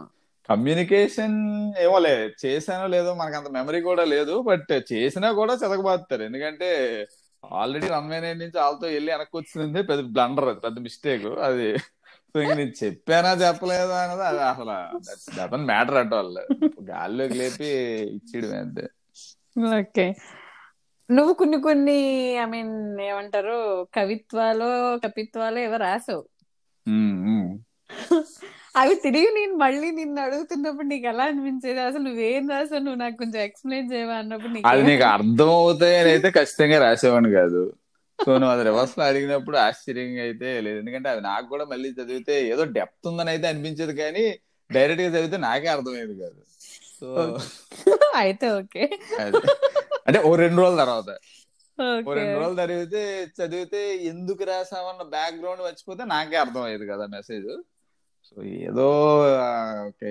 [0.49, 1.38] కమ్యూనికేషన్
[1.85, 2.12] ఏమోలే
[2.43, 6.69] చేశానో లేదో మనకు అంత మెమరీ కూడా లేదు బట్ చేసినా కూడా చెతకబాస్తారు ఎందుకంటే
[7.45, 11.69] ఆల్రెడీ నైన్ నుంచి వాళ్ళతో వెళ్ళి వెనక్కి వచ్చింది పెద్ద బ్లండర్ అది పెద్ద మిస్టేక్ అది
[12.35, 14.75] సో ఇంక నేను చెప్పానా చెప్పలేదా అన్నది అది అసలు
[15.37, 16.43] డజన్ మ్యాటర్ అట్ వాళ్ళు
[16.90, 17.69] గాల్లోకి లేపి
[18.16, 18.85] ఇచ్చేయడమే అంతే.
[19.76, 20.07] ఓకే.
[21.09, 21.99] నువ్వు కొన్ని కొన్ని
[22.43, 23.57] ఐ మీన్ ఏమంటారు
[23.95, 24.69] కవిత్వాలు
[25.05, 26.23] కపిత్వాలు ఏవో రాసావు.
[28.75, 31.81] అవి తిరిగి నేను మళ్ళీ నిన్ను అడుగుతున్నప్పుడు నీకు ఎలా అనిపించేది?
[31.81, 32.83] అసలు నువ్వేం రాసావు?
[32.87, 37.62] నువ్వు నాకు కొంచెం ఎక్స్ప్లెయిన్ చేయవా అన్నప్పుడు నీకు అది నీకు అర్థం అవుతాయని అయితే ఖచ్చితంగా రాసేవాడిని కాదు.
[38.27, 40.77] సో నువ్వు అది రివర్స్లో అడిగినప్పుడు ఆశ్చర్యంగా అయితే లేదు.
[40.83, 44.25] ఎందుకంటే అది నాకు కూడా మళ్ళీ చదివితే ఏదో డెప్త్ ఉందని అయితే అనిపించేది కానీ
[44.70, 46.38] డైరెక్ట్గా చదివితే నాకే అర్థమయ్యేది కాదు.
[46.99, 47.09] సో
[48.22, 48.85] అయితే ఓకే.
[50.07, 51.11] అంటే ఓ రెండు రోజుల తర్వాత.
[51.79, 53.03] ఓ రెండు రోజులు చదివితే
[53.39, 57.49] చదివితే ఎందుకు రాసామన్న బ్యాక్గ్రౌండ్ వచ్చిపోతే నాకే అర్థమయ్యేది కదా మెసేజ్
[58.29, 58.87] సో ఏదో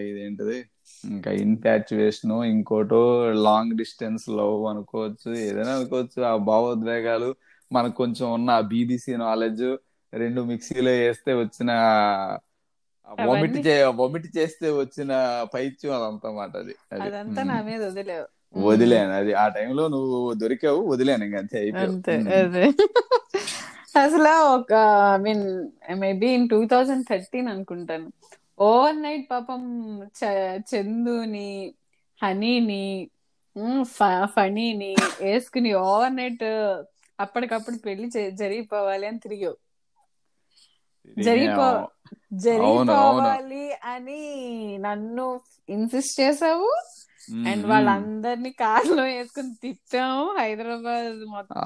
[0.02, 0.58] ఇదేంటిది?
[1.04, 3.02] ఇంకా ఇన్ఫాచ్యుయేషన్ ఇంకోటో
[3.42, 6.24] లాంగ్ డిస్టెన్స్ లవ్ అనుకోవచ్చు ఏదైనా అనుకోవచ్చు.
[6.24, 7.30] ఆ భావోద్వేగాలు
[7.72, 9.68] మనకు కొంచెం ఉన్న బీబీసీ నాలెడ్జ్
[10.14, 11.72] రెండు మిక్సీలో వేస్తే వచ్చిన
[14.00, 15.12] వొమిట్ చేస్తే వచ్చిన
[15.54, 16.74] పైత్యం అదంతా మాట అది.
[16.92, 17.02] అది.
[17.02, 18.28] అదంతా నా మీద వదిలేవు.
[18.58, 19.12] వదిలేను.
[19.12, 22.14] అది ఆ టైంలో నువ్వు దొరికావు వదిలేను ఇంకా అంతే.
[22.14, 22.66] అదే.
[24.00, 24.74] అసలు ఒక
[25.14, 28.12] I mean maybe in two thousand thirteen అనుకుంటాను.
[28.60, 29.62] ఓవర్ నైట్ పాపం
[30.76, 31.74] చందుని
[32.24, 33.10] హనీని
[33.58, 36.44] ఉమ్, ఫ- ఫణీని వేసుకుని ఓవర్ నైట్
[37.20, 39.56] అప్పటికప్పుడు పెళ్ళి జరిగిపోవాలి అని తిరిగావు.
[41.24, 41.88] జరిగిపో
[42.34, 45.40] జరిగిపోవాలి అని నన్ను
[45.70, 46.72] ఇన్సిస్ట్ చేసావు?
[47.48, 51.60] అండ్ వాళ్ళందరినీ కార్లో వేసుకుని తిప్పాము హైదరాబాద్ మొత్తం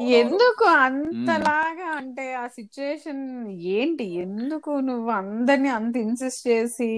[0.00, 0.64] ఎందుకు.
[0.64, 4.04] అంతలాగా అంటే ఆ సిచ్యుయేషన్ ఏంటి?
[4.04, 6.92] ఎందుకు నువ్వు అందరినీ అంత ఇన్సిస్ట్ చేసి?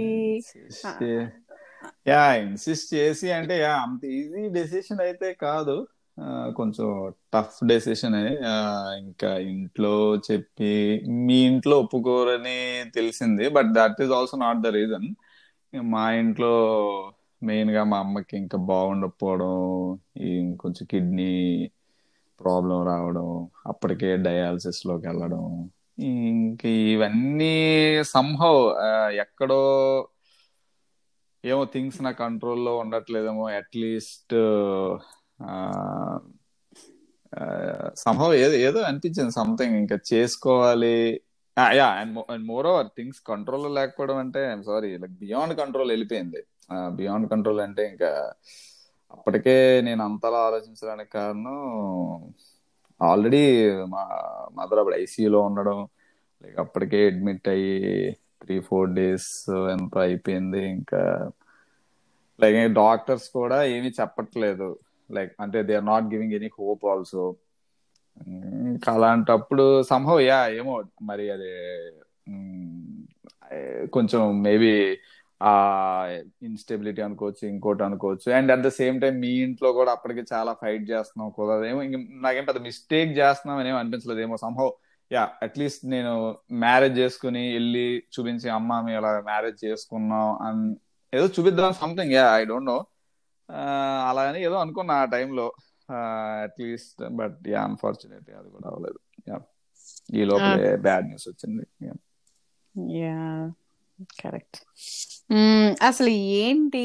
[2.08, 5.86] యా ఇన్సిస్ట్ చేసి అంటే యా అంత ఈజీ డెసిషన్ అయితే కాదు.
[6.56, 8.14] కొంచెం టఫ్ డెసిషన్
[8.98, 15.14] ఇంకా ఇంట్లో చెప్పి మీ ఇంట్లో ఒప్పుకోరని తెలిసింది but that is also not the reason
[15.72, 16.52] మా ఇంట్లో
[17.42, 19.52] మెయిన్గా మా అమ్మకి ఇంకా బాగుండకపోవడం
[20.20, 21.32] ఈ కొంచెం కిడ్నీ
[22.40, 23.28] ప్రాబ్లం రావడం
[23.66, 25.44] అప్పటికే డయాలసిస్లోకి వెళ్ళడం
[26.30, 27.54] ఇంక ఇవన్నీ
[28.14, 28.62] సంహవ్
[29.16, 29.62] ఎక్కడో
[31.44, 34.34] ఏమో థింగ్స్ నా కంట్రోల్లో ఉండట్లేదేమో అట్లీస్ట్
[37.96, 40.96] సంహవ్ ఏదో ఏదో అనిపించింది సంథింగ్ ఇంకా చేసుకోవాలి
[41.72, 42.12] yeah and
[42.46, 46.40] more over things కంట్రోల్లో లేకపోవడం అంటే సారీ లైక్ బియాండ్ కంట్రోల్ వెళ్ళిపోయింది.
[46.92, 48.10] బియాండ్ కంట్రోల్ అంటే ఇంకా
[49.10, 51.58] అప్పటికే నేను అంతలా ఆలోచించడానికి కారణం
[53.00, 53.42] ఆల్రెడీ
[53.86, 54.02] మా
[54.54, 55.78] మదర్ అప్పుడు ఐసీయూలో ఉండడం
[56.44, 57.76] లైక్ అప్పటికే అడ్మిట్ అయ్యి
[58.42, 59.30] త్రీ ఫోర్ డేస్
[59.72, 61.00] ఎంత అయిపోయింది ఇంకా
[62.38, 64.68] లైక్ డాక్టర్స్ కూడా ఏమీ చెప్పట్లేదు.
[65.10, 67.22] లైక్ అంటే they are not giving any hope also
[68.68, 71.50] ఇంకా అలాంటప్పుడు సంభవ్ యా ఏమో మరి అది
[73.94, 74.72] కొంచెం మేబీ
[75.40, 75.52] ఆ
[76.42, 78.28] ఇన్స్టెబిలిటీ అనుకోవచ్చు ఇంకోటి అనుకోవచ్చు.
[78.32, 81.80] And at the same time మీ ఇంట్లో కూడా అప్పటికి చాలా ఫైట్ చేస్తున్నాం కుదరదేమో.
[82.24, 84.72] నాకేం పెద్ద మిస్టేక్ చేస్తున్నాం అని ఏమో అనిపించలేదు ఏమో సంభవ్
[85.10, 86.12] యా అట్లీస్ట్ నేను
[86.64, 90.66] మ్యారేజ్ చేసుకుని వెళ్ళి చూపించి అమ్మ మేము ఇలా మ్యారేజ్ చేసుకున్నాం అని
[91.12, 92.78] ఏదో చూపిద్దాం something yeah I don't know
[94.08, 95.46] అలా అని ఏదో అనుకున్నా ఆ టైంలో
[96.42, 98.98] అట్లీస్ట్ బట్ యా అన్ఫార్చునేట్లీ అది కూడా అవ్వలేదు.
[99.28, 99.38] యా.
[100.14, 101.64] ఈ లోపలే బ్యాడ్ న్యూస్ వచ్చింది.
[101.84, 101.98] Yeah.
[102.96, 103.20] Yeah
[104.20, 104.58] correct.
[105.88, 106.82] అసలు ఏంటి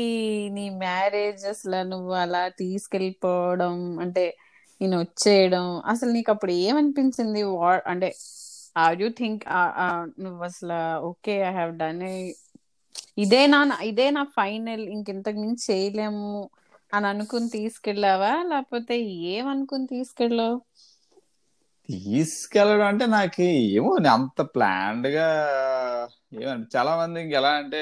[0.54, 3.76] నీ మ్యారేజ్ అసలు నువ్వు అలా తీసుకెళ్ళిపోవడం?
[4.00, 4.24] అంటే
[4.82, 5.66] నేను వచ్చేయడం.
[5.86, 7.44] అసలు నీకు అప్పుడు ఏమనిపించింది?
[7.88, 8.10] అంటే
[8.78, 9.44] ఆర్ యూ థింక్
[10.20, 10.78] నువ్వు అసలు
[11.10, 12.02] ఓకే ఐ హావ్ డన్
[13.24, 16.30] ఇదే నా ఇదే నా ఫైనల్ ఇంకింతకు మించి చేయలేము.
[16.93, 18.32] అని అనుకుని తీసుకెళ్ళావా?
[18.51, 18.95] లేకపోతే
[19.32, 20.58] ఏమనుకుని తీసుకెళ్ళావు?
[21.89, 23.43] తీసుకెళ్ళడం అంటే నాకు
[23.77, 25.27] ఏమో అంత ప్లాన్డ్గా
[26.38, 27.82] ఏమంటే చాలా మంది ఎలా అంటే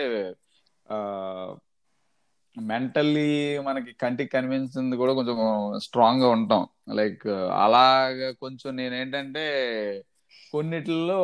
[2.56, 3.26] మెంటల్లీ
[3.68, 5.38] మనకి కంటికి కనిపించింది కూడా కొంచెం
[5.86, 6.64] స్ట్రాంగ్గా ఉంటాం.
[6.92, 7.28] లైక్
[7.62, 9.44] అలాగా కొంచెం నేనేంటంటే
[10.54, 11.20] కొన్నిటిలో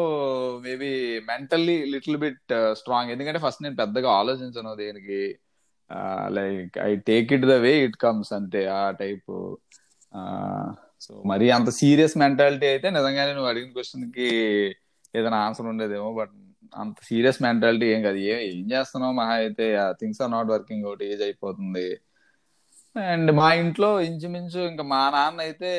[0.61, 0.89] maybe
[1.29, 2.41] mentally little bit
[2.73, 5.19] strong ఎందుకంటే ఫస్ట్ నేను పెద్దగా ఆలోచించను దేనికి.
[6.37, 9.35] Like I take it the way it comes అంతే ఆ టైపు.
[11.05, 14.27] సో మరి అంత సీరియస్ మెంటాలిటీ అయితే నిజంగానే నువ్వు అడిగిన క్వశ్చన్కి
[15.13, 16.33] ఏదైనా ఆన్సర్ ఉండేదేమో బట్
[16.73, 18.19] అంత సీరియస్ మెంటాలిటీ ఏం కాదు.
[18.27, 19.65] ఏం ఏం చేస్తున్నావు మహా అయితే?
[20.01, 21.87] Things are not working out age అయిపోతుంది.
[22.95, 25.69] అండ్ మా ఇంట్లో ఇంచుమించు ఇంకా మా నాన్న అయితే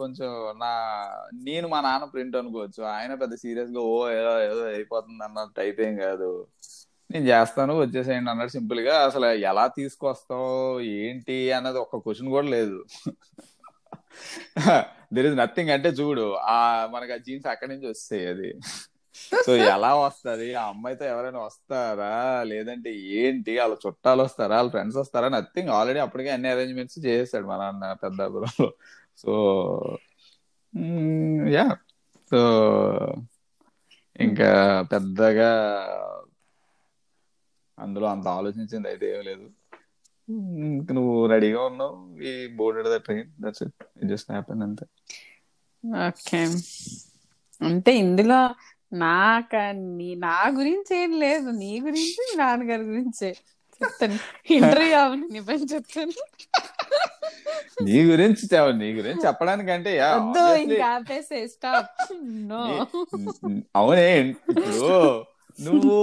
[0.00, 0.30] కొంచెం
[0.62, 0.70] నా
[1.46, 2.80] నేను మా నాన్న ప్రింట్ అనుకోవచ్చు.
[2.94, 6.30] ఆయన పెద్ద సీరియస్గా ఓ ఏదో ఏదో అయిపోతుంది అన్న టైప్ ఏం కాదు.
[7.10, 12.84] నేను చేస్తాను వచ్చేసేయండి అన్నాడు సింపుల్గా అసలు ఎలా తీసుకొస్తావు ఏంటి అన్నది ఒక్క క్వశ్చన్ కూడా లేదు.
[15.14, 18.50] దెర్ ఇస్ నథింగ్ అంటే చూడు ఆ మనకి ఆ జీన్స్ అక్కడి నుంచి వస్తాయి అది.
[19.46, 20.54] సో ఎలా వస్తది?
[20.54, 22.42] ఆ అమ్మాయితో ఎవరైనా వస్తారా?
[22.42, 23.58] లేదంటే ఏంటి?
[23.58, 24.56] వాళ్ళ చుట్టాలు వస్తారా?
[24.56, 25.28] వాళ్ళ ఫ్రెండ్స్ వస్తారా?
[25.28, 28.68] నథింగ్ ఆల్రెడీ అప్పటికే అన్ని అరేంజ్మెంట్స్ చేసేసాడు మా నాన్న పెద్దాపురంలో.
[29.18, 29.32] సో
[31.48, 31.76] యా
[32.30, 32.40] సో
[34.20, 35.50] ఇంకా పెద్దగా
[37.78, 39.46] అందులో అంత ఆలోచించింది అయితే ఏం లేదు.
[40.96, 44.84] నువ్వు రెడీగా ఉన్నావు ఈ boarded the train that's it it just happen అంతే.
[46.06, 46.40] ఓకే.
[47.60, 48.38] అంటే ఇందులో
[48.96, 49.52] నాక
[49.96, 51.48] నీ నా గురించి ఏం లేదు.
[51.60, 53.30] నీ గురించి మీ నాన్నగారి గురించే.
[53.80, 54.18] చెప్తాను.
[54.56, 56.14] ఇంటర్వ్యూ అవును నీ పని చెప్తాను.
[57.84, 58.44] నీ గురించి
[58.80, 59.90] నీ గురించి చెప్పడానికంటే
[63.76, 64.06] అవునే
[64.52, 64.72] ఇప్పుడు
[65.58, 65.96] నువ్వు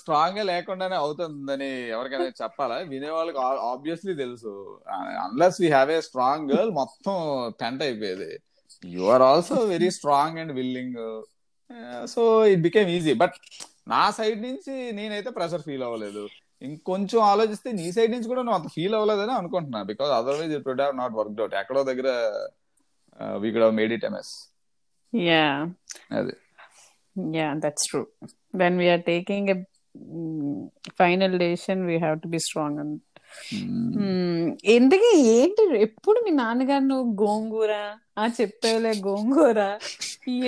[0.00, 2.76] స్ట్రాంగ్గా లేకుండానే అవుతుందని ఎవరికైనా చెప్పాలా?
[2.92, 3.38] వినేవాళ్ళకి
[3.70, 4.52] ఆబ్వియస్లీ తెలుసు.
[5.24, 7.14] Unless we have a strong girl మొత్తం
[7.62, 8.30] టెంట్ అయిపోయేది.
[8.94, 11.00] You are also very strong and willing
[12.14, 13.36] so it became easy but
[13.92, 16.24] నా సైడ్ నుంచి నేనైతే ప్రెషర్ ఫీల్ అవ్వలేదు.
[16.62, 19.80] ఇంకొంచెం ఆలోచిస్తే నీ సైడ్ నుంచి కూడా నువ్వు అంత ఫీల్ అవ్వలేదని అనుకుంటున్నా.
[19.90, 22.08] Because otherwise it would have not work out ఎక్కడో దగ్గర
[23.42, 24.32] we could have made it MS
[25.12, 25.46] yeah
[26.18, 26.34] అది.
[27.38, 28.02] Yeah that's true
[28.54, 29.56] when we are taking a
[31.00, 32.98] final decision we have to be strong and
[34.74, 35.62] ఎందుకు ఏంటి?
[35.86, 37.72] ఎప్పుడు మీ నాన్నగారు నువ్వు గోంగూర?
[38.18, 39.58] ఆ చెప్పేవులే గోంగూర.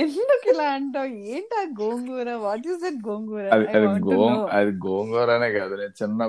[0.02, 1.10] ఎందుకు ఇలా అంటావు?
[1.32, 2.28] ఏంటి ఆ gongura?
[2.44, 3.46] What is that gongura?
[3.52, 5.74] అది ఐ అది వాంట్ టు గో నో అది గోంగూర అనే కాదు.
[5.80, 6.20] నేను చిన్న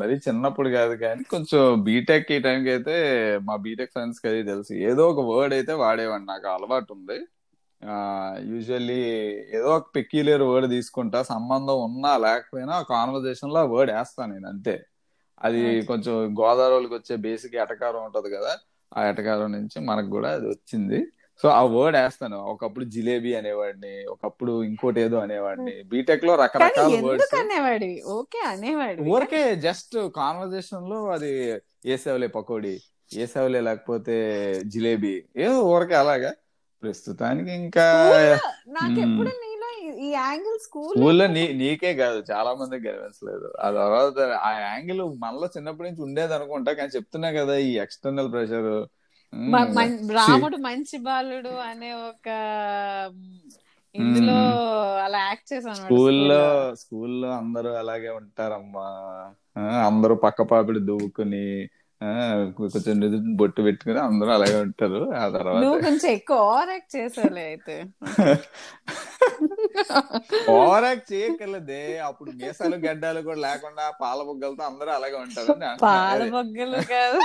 [0.00, 2.94] మరి చిన్నప్పుడు కాదు కానీ కొంచెం బీటెక్ ఈ టైంకి అయితే
[3.48, 4.72] మా బీటెక్ ఫ్రెండ్స్కి అది తెలుసు.
[4.88, 6.28] ఏదో ఒక వర్డ్ అయితే వాడేవాడిని.
[6.32, 7.18] నాకు అలవాటు ఉంది.
[8.40, 9.00] యూజువల్లీ
[9.54, 14.82] ఏదో ఒక పెక్యులర్ వర్డ్ తీసుకుంటా సంబంధం ఉన్నా లేకపోయినా కాన్వర్జేషన్లో వర్డ్ వేస్తాను నేను అంతే.
[15.42, 15.82] అది.
[15.82, 18.58] కొంచెం గోదావరికి వచ్చే బేసిక్ ఎటకారం ఉంటది కదా
[18.96, 21.06] ఆ ఎటకారం నుంచి మనకు కూడా అది వచ్చింది.
[21.42, 22.36] సో ఆ వర్డ్ వేస్తాను.
[22.36, 25.82] ఒకప్పుడు జిలేబీ అనేవాడిని ఒకప్పుడు ఇంకోటి ఏదో అనేవాడిని.
[25.82, 28.02] బీటెక్లో కానీ రకరకాల వర్డ్స్ అనేవాడివి?
[28.02, 29.10] ఓకే అనేవాడివి.
[29.10, 32.80] ఊరికే జస్ట్ కాన్వర్జేషన్లో అది ఏసేవలే పకోడీ
[33.16, 34.16] ఏసేవలే లేకపోతే
[34.66, 36.32] జిలేబీ ఏదో ఊరికే అలాగా.
[36.82, 38.36] ప్రస్తుతానికి ఇంకా స్కూల్లో
[38.72, 44.18] నాకు ఎప్పుడు నీలో ఈ- యాంగిల్ స్కూల్లో స్కూల్లో నీ నీకే కాదు చాలా మందికి గెలవలేదు ఆ తర్వాత
[44.42, 48.70] ఆ యాంగిల్ మనలో చిన్నప్పటి నుంచి ఉండేది అనుకుంటా కానీ చెప్తున్నా కదా ఈ ఎక్స్టర్నల్ ప్రెషర్
[50.18, 52.28] రాముడు మంచి బాలుడు అనే ఒక
[53.94, 54.38] ఇందులో
[54.98, 56.42] అలా యాక్ట్ చేశాను స్కూల్లో
[56.74, 57.28] స్కూల్లో.
[57.32, 58.86] అందరూ అలాగే ఉంటారమ్మా.
[59.86, 61.44] అందరూ పక్క పాపిడి దువ్వుకుని
[62.58, 62.98] కొంచెం
[63.36, 65.00] బొట్టు పెట్టుకుని అందరూ అలాగే ఉంటారు.
[65.12, 66.96] ఆ తర్వాత నువ్వు కొంచెం ఎక్కువ ఓవర్ యాక్ట్
[67.46, 67.76] అయితే.
[70.50, 71.98] ఓవరాక్ చేయక్కర్లేదే.
[71.98, 75.54] అప్పుడు మీసాలు గడ్డాలు కూడా లేకుండా పాల బుగ్గలతో అందరూ అలాగే ఉంటారు.
[75.82, 76.20] పాల.
[76.30, 77.18] బొగ్గలు కాదు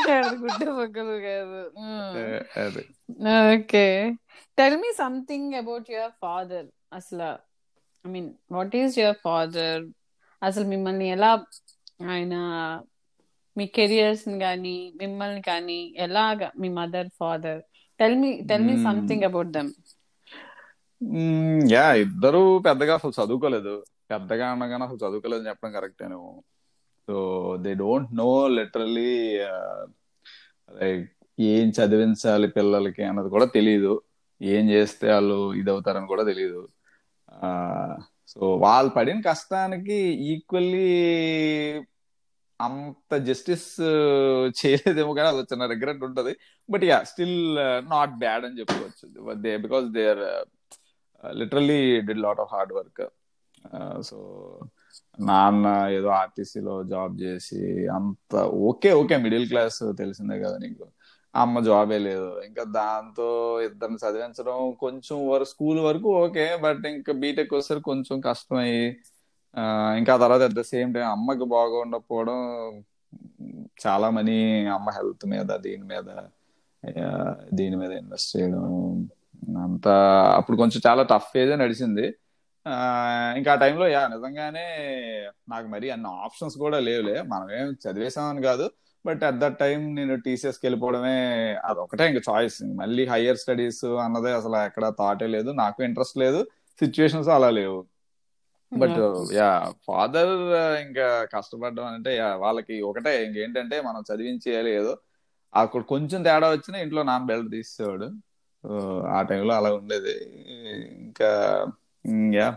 [0.44, 1.62] గుడ్డ బొగ్గలు కాదు.
[3.54, 3.86] Okay.
[4.58, 7.30] Tell me something about your father అసలు
[8.06, 9.84] I mean what is your father
[10.42, 11.32] అసలు మిమ్మల్ని ఎలా
[12.10, 12.36] ఆయన
[13.56, 17.62] మీ కెరియర్స్ కానీ మిమ్మల్ని కానీ ఎలాగా మీ mother father?
[18.00, 18.76] Tell me tell me.
[18.88, 19.72] Something about them.
[21.74, 23.74] Yeah ఇద్దరు పెద్దగా అసలు చదువుకోలేదు.
[24.12, 26.34] పెద్దగా అనగానే అసలు చదువుకోలేదు చెప్పడం కరెక్టే నువ్వు.
[27.08, 27.16] So
[27.64, 29.12] they don't know literally
[30.72, 33.94] like ఏం చదివించాలి పిల్లలకి అన్నది కూడా తెలియదు
[34.42, 36.62] ఏం చేస్తే వాళ్ళు ఇది అవుతారని కూడా తెలియదు
[38.32, 39.98] సో వాళ్ళు పడిన కష్టానికి
[40.32, 40.88] ఈక్వల్లీ
[42.66, 46.34] అంత జస్టిస్ uh, చేయలేదేమో కానీ అది చిన్న రిగ్రెట్ ఉంటది.
[46.70, 47.38] But yeah still
[47.90, 49.06] not bad అని చెప్పుకోవచ్చు.
[49.46, 50.24] They because they are
[51.24, 53.04] literally did lot of hard work
[54.02, 54.18] so
[55.20, 57.60] నాన్న ఏదో ఆర్టీసీలో జాబ్ చేసి
[57.98, 58.34] అంత
[58.70, 60.86] ఓకే ఓకే మిడిల్ క్లాస్ తెలిసిందే కదా నీకు.
[61.34, 62.28] అమ్మ జాబే లేదు.
[62.46, 63.28] ఇంకా దాంతో
[63.62, 66.46] ఇద్దరిని చదివించడం కొంచెం వరకు స్కూల్ వరకు ఓకే.
[66.66, 68.84] బట్ ఇంకా బీటెక్ వస్తే కొంచెం కష్టమయ్యి
[69.98, 72.40] ఇంకా తర్వాత అట్ ద సేమ్ టైం అమ్మకి బాగుండకపోవడం
[73.86, 74.38] చాలా మనీ
[74.68, 76.08] అమ్మ హెల్త్ మీద దీని మీద
[77.54, 78.64] దీని మీద ఇన్వెస్ట్ చేయడం
[79.66, 79.94] అంతా
[80.38, 82.06] అప్పుడు కొంచెం చాలా టఫ్ ఫేజ్ నడిచింది.
[83.38, 84.66] ఇంకా ఆ టైంలో యా నిజంగానే
[85.50, 87.16] నాకు మరి అన్ని ఆప్షన్స్ కూడా లేవులే.
[87.24, 88.66] మనం ఏం చదివేసామని కాదు.
[89.06, 91.16] బట్ అట్ దట్ టైం నేను టీసీఎస్కి వెళ్ళిపోవడమే
[91.66, 95.50] అదొకటే ఇంకా చాయిస్ మళ్ళీ హయ్యర్ స్టడీస్ అన్నదే అసలు ఎక్కడ థాటే లేదు.
[95.64, 96.42] నాకు ఇంట్రెస్ట్ లేదు.
[96.82, 97.80] సిచ్యువేషన్స్ అలా లేవు.
[98.76, 99.00] బట్
[99.38, 99.50] యా
[99.88, 100.34] ఫాదర్
[100.86, 102.12] ఇంకా కష్టపడడం అంటే
[102.44, 103.14] వాళ్ళకి ఒకటే.
[103.26, 104.94] ఇంకేంటంటే మనం చదివించేయాలి ఏదో
[105.54, 108.08] అక్కడ కొంచెం తేడా వచ్చినా ఇంట్లో నాన్న బెల్ట్ తీసేవాడు.
[109.16, 110.14] ఆ టైంలో అలా ఉండేది.
[111.04, 111.30] ఇంకా
[112.34, 112.48] yeah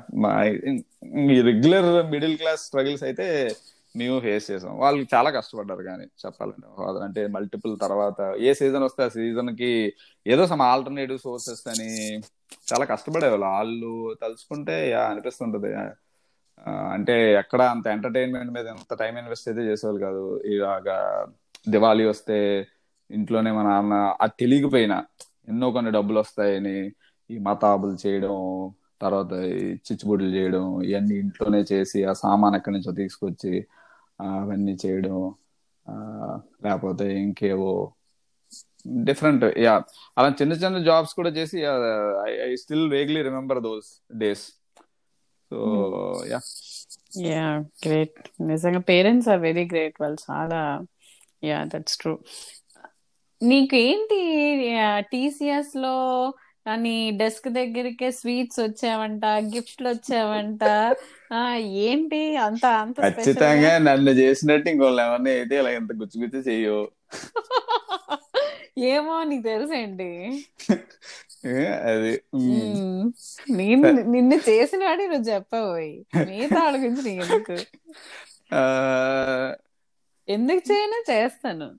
[1.49, 3.27] regular middle class struggles అయితే
[3.95, 4.73] మేము ఫేస్ చేసాం.
[4.79, 6.67] వాళ్ళు చాలా కష్టపడ్డారు కానీ చెప్పాలంటే.
[6.79, 9.71] ఫాదర్ అంటే మల్టిపుల్ తర్వాత ఏ సీజన్ వస్తే ఆ సీజన్కి
[10.27, 11.91] ఏదో సమ్ ఆల్టర్నేటివ్ సోర్సెస్ అని
[12.71, 13.47] చాలా కష్టపడేవాళ్ళు.
[13.49, 15.71] వాళ్ళు తలుచుకుంటే యా అనిపిస్తుంటది.
[16.95, 20.23] అంటే ఎక్కడ అంత ఎంటర్టైన్మెంట్ మీద ఎంత టైం ఇన్వెస్ట్ అయితే చేసేవాళ్ళు కాదు.
[20.53, 20.97] ఇలాగా
[21.69, 22.37] దివాళీ వస్తే
[23.11, 24.97] ఇంట్లోనే మా నాన్న అది తెలియకపోయినా
[25.51, 26.77] ఎన్నో కొన్ని డబ్బులు వస్తాయని
[27.31, 28.35] ఈ మతాబులు చేయడం
[29.01, 33.53] తర్వాత ఈ చిచ్చుబుడ్లు చేయడం ఇవన్నీ ఇంట్లోనే చేసి ఆ సామాన్ ఎక్కడి నుంచో తీసుకొచ్చి
[34.21, 35.17] అవన్నీ చేయడం
[36.65, 37.73] లేకపోతే ఇంకేవో
[39.05, 39.75] డిఫరెంట్ యా
[40.17, 41.59] అలా చిన్న చిన్న జాబ్స్ కూడా చేసి
[42.45, 44.45] I still vaguely remember those days
[45.57, 45.67] so
[46.31, 46.39] yeah.
[47.27, 47.45] Yeah
[47.83, 50.61] great నిజంగా పేరెంట్స్ ఆర్ వెరీ గ్రేట్ వాళ్ళు చాలా
[51.43, 52.13] యా దట్స్ ట్రూ
[53.41, 54.19] నీకేంటి
[55.13, 55.95] టీసీఎస్లో
[56.67, 60.63] నీ డెస్క్ దగ్గరికే స్వీట్స్ వచ్చావంట గిఫ్ట్లు వచ్చావంట?
[61.33, 61.41] ఆ,
[61.85, 66.79] ఏంటి అంత అంత ఖచ్చితంగా నన్ను చేసినట్టు ఇంకోళ్ళు ఎవరిని అయితే ఇలా ఎంత గుచ్చి గుచ్చి చెయ్యో
[68.89, 70.11] ఏమో నీకు తెలుసండి
[71.83, 72.23] అది.
[73.51, 77.53] నేను నిన్ను చేసిన వాడి నువ్వు చెప్పబోయి మిగతా వాళ్ళ గురించి ఎందుకు?
[80.29, 81.13] ఎందుకు చేయను?
[81.13, 81.79] చేస్తాను.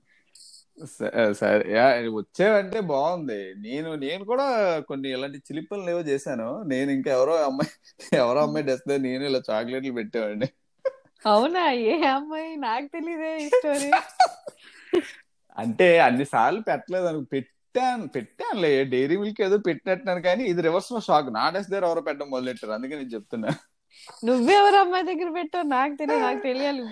[1.32, 1.72] సరే.
[1.72, 3.54] యా, వచ్చేవంటే బాగుంది.
[3.58, 6.62] నేను నేను కూడా కొన్ని ఇలాంటి చిలిపలు ఏవో చేశాను.
[6.62, 7.70] నేను ఇంకా ఎవరో అమ్మాయి
[8.16, 10.46] ఎవరో అమ్మాయి దగ్గర నేను ఇలా చాక్లెట్లు పెట్టేవాడిని.
[11.26, 11.70] అవునా?
[11.70, 12.56] ఏ అమ్మాయి?
[12.56, 13.90] నాకు తెలియదే ఈ స్టోరీ.
[15.58, 17.06] అంటే అన్ని సార్లు పెట్టలేదు.
[17.06, 17.40] అనుకో
[17.78, 18.70] పెట్టాను పెట్టానులే.
[18.92, 22.72] డైరీ మిల్క్ ఏదో పెట్టినట్టున్నాను కానీ ఇది రివర్స్లో షాక్ నా డెస్క్ దగ్గర ఎవరో పెట్టడం మొదలెట్టారు?
[22.76, 23.50] అందుకే నేను చెప్తున్నా.
[24.26, 25.66] నువ్వెవరు అమ్మాయి దగ్గర పెట్టావు?
[25.76, 26.82] నాకు తెలియదు నాకు తెలియాలి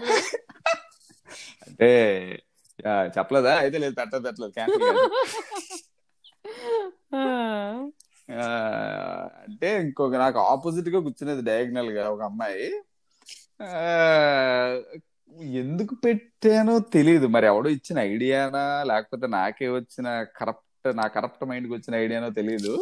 [1.67, 1.91] అంటే
[3.17, 3.53] చెప్పలేదా?
[3.63, 5.05] అయితే లేదు పెట్టలేదు పెట్టలేదు.
[9.45, 12.69] అంటే ఇంకొక నాకు ఆపోజిట్గా కూర్చునేది డయాగ్నల్గా ఒక అమ్మాయి.
[15.61, 21.95] ఎందుకు పెట్టానో తెలియదు మరి ఎవడో ఇచ్చిన ఐడియానా లేకపోతే నాకే వచ్చిన కరప్ట్ నా కరప్ట్ మైండ్కి వచ్చిన
[21.97, 22.75] ఐడియానో తెలియదు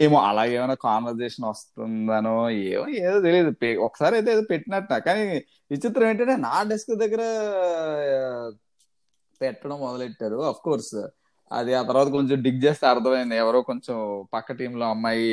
[0.00, 2.34] ఏమో అలా ఏమైనా కాన్వర్జేషన్ వస్తుందనో
[2.66, 3.50] ఏమో ఏదో తెలియదు
[3.86, 4.92] ఒకసారి అయితే ఏదో పెట్టినట్ట.
[5.06, 5.22] కానీ
[5.70, 7.22] విచిత్రం ఏంటంటే నా డెస్క్ దగ్గర
[9.40, 10.94] పెట్టడం మొదలెట్టారు అఫ్ కోర్స్
[11.50, 13.36] అది ఆ తర్వాత కొంచెం డిగ్ చేస్తే అర్థమైంది.
[13.36, 13.96] ఎవరో కొంచెం
[14.34, 15.26] పక్క టీంలో అమ్మాయి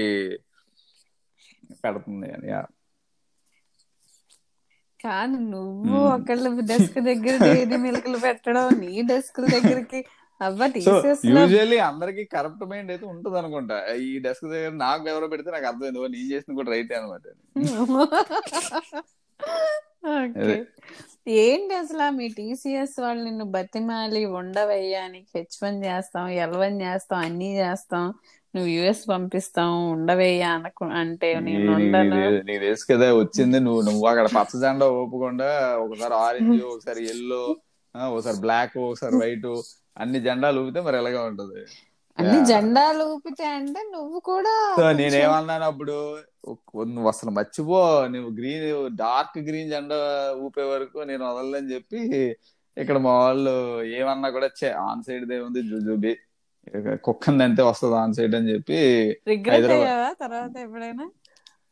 [1.83, 2.61] పెడుతుంది అని యా.
[5.05, 5.95] కాదు నువ్వు.
[6.11, 9.99] ఒకళ్ళ డెస్క్ దగ్గర డైరీ మిల్క్లు పెట్టడం నీ డెస్క్ దగ్గరికి
[11.29, 13.75] యూజువల్లీ అందరికి కరప్ట్ మైండ్ అయితే ఉంటుంది అనుకుంటా.
[14.03, 17.25] ఈ డెస్క్ దగ్గర నాకు ఎవరో పెడితే నాకు అర్థమైంది ఓ, నేను చేసింది కూడా రైట్ అనమాట.
[21.27, 27.19] ఏంటి అసలు మీ టీసీఎస్ వాళ్ళు నిన్ను బతిమాలి ఉండవయ్యా నీకు హెచ్ వన్ చేస్తాం ఎల్ వన్ చేస్తాం
[27.27, 28.05] అన్ని చేస్తాం
[28.53, 32.21] నువ్వు యుఎస్ పంపిస్తాం ఉండవయ్యా అనకు అంటే నేను ఉండను.
[32.47, 35.49] నీకు తెలుసు కదా వచ్చింది నువ్వు నువ్వు అక్కడ పచ్చ జెండా ఊపకుండా
[35.83, 37.41] ఒకసారి ఆరెంజ్ ఒకసారి ఎల్లో
[37.95, 39.49] ఒకసారి బ్లాక్ ఒకసారి వైట్
[39.97, 41.61] అన్ని జెండాలు ఊపితే మరి ఎలాగా ఉంటది?
[42.17, 42.37] అన్ని.
[42.49, 45.95] జెండాలు ఊపితే అంటే నువ్వు కూడా సో నేనేమన్నాను అప్పుడు
[46.89, 47.79] నువ్వు అసలు మర్చిపో
[48.13, 48.67] నువ్వు గ్రీన్
[48.99, 49.97] డార్క్ గ్రీన్ జెండా
[50.43, 52.01] ఊపే వరకు నేను వదలని చెప్పి
[52.77, 53.53] ఇక్కడ మా వాళ్ళు
[53.97, 56.13] ఏమన్నా కూడా చే ఆన్ సైడ్ దే ఉంది జుజుబి
[57.05, 58.79] కుక్కంది అంతే వస్తుంది ఆన్ సైడ్ అని చెప్పి
[60.19, 61.05] తర్వాత ఎప్పుడైనా?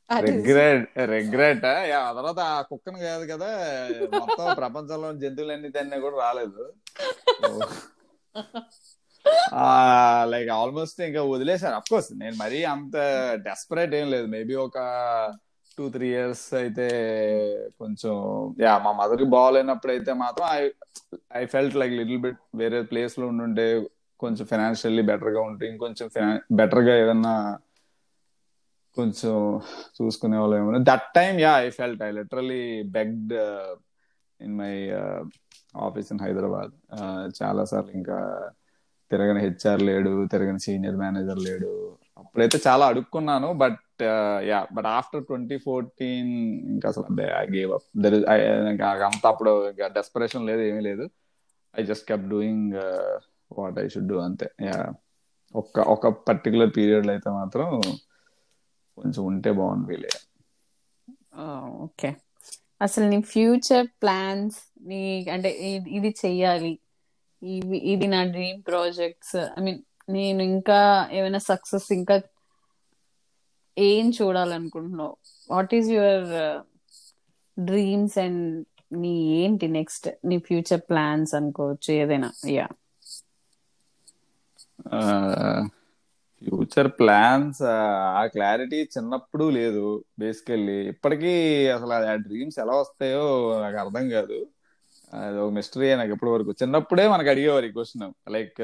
[0.10, 3.50] రెగ్రెట్ రెగ్రెట్ ఆ తర్వాత ఆ కుక్కను కాదు కదా
[4.18, 6.64] మొత్తం ప్రపంచంలో జంతువులన్నీ తన్నీ కూడా రాలేదు.
[10.32, 12.96] లైక్ ఆల్మోస్ట్ ఇంకా వదిలేశాను అఫ్ కోర్స్ నేను మరీ అంత
[13.46, 14.28] డెస్పరేట్ ఏం లేదు.
[14.34, 14.78] మేబీ ఒక
[15.78, 16.88] టూ త్రీ ఇయర్స్ అయితే
[17.80, 18.16] కొంచెం
[18.64, 20.62] యా మా మదర్కి బాగాలేనప్పుడు అయితే మాత్రం I
[21.40, 23.66] I felt like little bit వేరే ప్లేస్లో ఉండుంటే
[24.20, 26.08] కొంచెం ఫైనాన్షియల్లీ బెటర్గా ఉంటే ఇంకొంచెం
[26.60, 27.34] బెటర్గా ఏదన్నా
[28.98, 29.36] కొంచెం
[29.98, 32.64] చూసుకునే వాళ్ళు ఏమో that time yeah I felt I literally
[32.96, 33.34] begged
[34.40, 34.74] in my
[35.86, 36.74] office in Hyderabad
[37.40, 38.18] చాలా సార్లు ఇంకా
[39.14, 41.72] తిరగని హెచ్ఆర్ లేడు తిరగని సీనియర్ మేనేజర్ లేడు.
[42.22, 43.80] అప్పుడైతే చాలా అడుక్కున్నాను but
[44.50, 46.32] yeah but after twenty fourteen
[46.74, 47.06] ఇంకా అసలు
[47.42, 48.18] ఐ గేవ్ అప్ దర్
[48.74, 51.06] ఇంకా అంత అప్పుడు ఇంకా డెస్పరేషన్ లేదు ఏమీ లేదు.
[51.74, 52.68] I just kept doing
[53.52, 54.48] what I should do అంతే.
[54.68, 54.78] యా
[55.56, 57.68] ఒక్క ఒక పర్టికులర్ పీరియడ్ అయితే మాత్రం
[58.98, 60.12] కొంచెం ఉంటే బాగుంది వీలే
[61.86, 62.20] ఓకే oh,
[62.82, 64.58] అసలు నీ ఫ్యూచర్ ప్లాన్స్
[64.90, 65.00] నీ
[65.34, 65.50] అంటే
[65.98, 66.72] ఇది చెయ్యాలి
[67.52, 69.38] ఇవి ఇది నా డ్రీమ్ ప్రాజెక్ట్స్.
[69.58, 69.80] ఐ మీన్
[70.10, 70.80] నేను ఇంకా
[71.18, 72.16] ఏమైనా సక్సెస్ ఇంకా
[73.78, 75.16] ఏం చూడాలనుకుంటున్నావు?
[75.50, 76.26] What is your
[77.58, 78.44] dreams and
[79.02, 82.30] నీ ఏంటి నెక్స్ట్ నీ ఫ్యూచర్ ప్లాన్స్ అనుకోవచ్చు ఏదైనా.
[82.54, 82.68] యా
[86.42, 87.62] ఫ్యూచర్ ప్లాన్స్
[88.14, 89.84] ఆ క్లారిటీ చిన్నప్పుడు లేదు
[90.20, 91.34] బేసికల్లీ ఇప్పటికీ
[91.76, 93.26] అసలు ఆ డ్రీమ్స్ ఎలా వస్తాయో
[93.62, 94.40] నాకు అర్థం కాదు.
[95.14, 96.52] అది ఒక మిస్టరీ నాకు ఎప్పటి వరకు.
[96.62, 98.60] చిన్నప్పుడే మనకు అడిగేవారు ఈ క్వశ్చన్ లైక్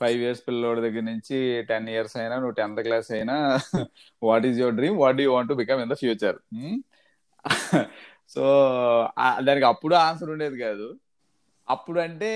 [0.00, 1.36] ఫైవ్ ఇయర్స్ పిల్లోడి దగ్గర నుంచి
[1.68, 3.36] టెన్ ఇయర్స్ అయినా నువ్వు టెన్త్ క్లాస్ అయినా
[4.22, 6.38] what is your dream what you want to become in the future
[8.34, 8.44] so
[9.40, 10.86] దానికి అప్పుడు ఆన్సర్ ఉండేది కాదు.
[11.68, 12.30] అప్పుడు అంటే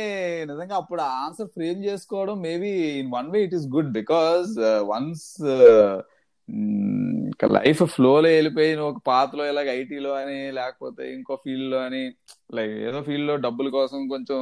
[0.50, 4.50] నిజంగా అప్పుడు ఆన్సర్ ఫ్రేమ్ చేసుకోవడం maybe in one way it is good because
[4.92, 5.26] once
[7.40, 12.00] ఇంకా లైఫ్ ఫ్లోలో వెళ్ళిపోయి నువ్వు ఒక పాతలో ఇలాగ ఐటీలో అని లేకపోతే ఇంకో ఫీల్డ్లో అని
[12.56, 14.40] లైక్ ఏదో ఫీల్డ్లో డబ్బుల కోసం కొంచెం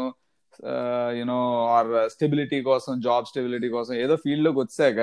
[1.19, 1.39] యూనో
[1.77, 5.01] ఆర్ స్టెబిలిటీ కోసం జాబ్ స్టెబిలిటీ కోసం ఏదో ఫీల్డ్లోకి వచ్చాక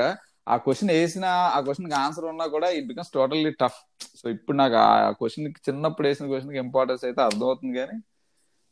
[0.54, 1.26] ఆ క్వశ్చన్ వేసిన
[1.56, 3.78] ఆ క్వశ్చన్కి ఆన్సర్ ఉన్నా కూడా it becomes totally tough.
[4.20, 7.98] So ఇప్పుడు నాకు ఆ క్వశ్చన్కి చిన్నప్పుడు వేసిన క్వశ్చన్కి ఇంపార్టెన్స్ అయితే అర్థమవుతుంది కానీ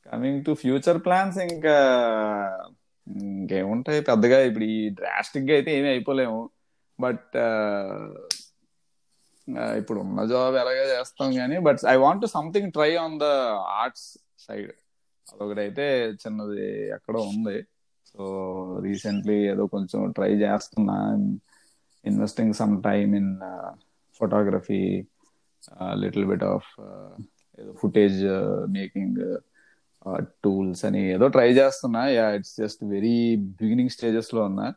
[0.05, 1.75] కమింగ్ టు ఫ్యూచర్ ప్లాన్స్ ఇంకా
[3.07, 4.39] ఇంకేముంటాయి పెద్దగా.
[4.49, 6.41] ఇప్పుడు ఈ డ్రాస్టిక్గా అయితే ఏమీ అయిపోలేము.
[6.99, 7.37] బట్
[9.77, 13.27] ఇప్పుడు ఉన్న జాబ్ ఎలాగే చేస్తాం కానీ but I want something try on the
[13.81, 14.07] arts
[14.39, 14.71] side
[15.27, 15.85] అదొకటైతే
[16.21, 17.57] చిన్నది ఎక్కడో ఉంది.
[18.05, 18.21] సో
[18.83, 20.97] రీసెంట్లీ ఏదో కొంచెం ట్రై చేస్తున్నా.
[22.05, 23.31] Investing some time in
[24.19, 24.81] photography
[25.95, 26.69] little bit of
[27.59, 28.19] ఏదో ఫుటేజ్
[28.69, 29.37] మేకింగ్
[30.43, 32.07] టూల్స్ అని ఏదో ట్రై చేస్తున్నా.
[32.07, 34.67] Yeah it's just very beginning స్టేజెస్లో ఉన్నా.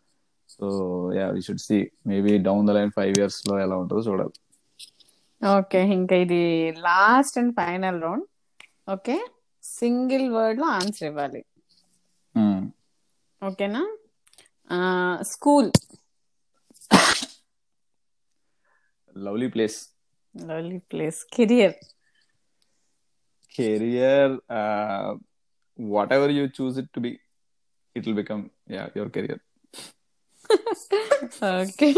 [0.50, 0.66] So
[1.14, 4.34] yeah we should see maybe down the line five ఇయర్స్లో ఎలా ఉంటుందో చూడాలి.
[5.44, 6.40] ఓకే ఇంకా ఇది
[6.86, 8.26] last and final round.
[8.94, 9.16] Okay
[9.64, 11.42] single వర్డ్లో answer ఇవ్వాలి.
[13.42, 13.82] ఓకేనా?
[15.32, 15.70] School.
[19.16, 19.78] Lovely place
[20.34, 21.76] lovely place career
[23.54, 24.34] career
[26.16, 27.12] whatever you choose it to be
[27.96, 28.42] it will become
[28.76, 29.42] yeah your career
[31.52, 31.88] okay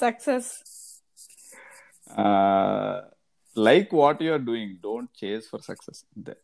[0.00, 0.50] success
[2.10, 3.02] uh,
[3.54, 6.04] like what you are doing don't chase for success.
[6.16, 6.36] There.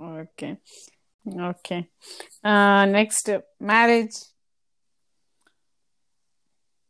[0.00, 0.58] Okay.
[1.26, 1.88] Okay.
[2.42, 4.16] Uh, next marriage.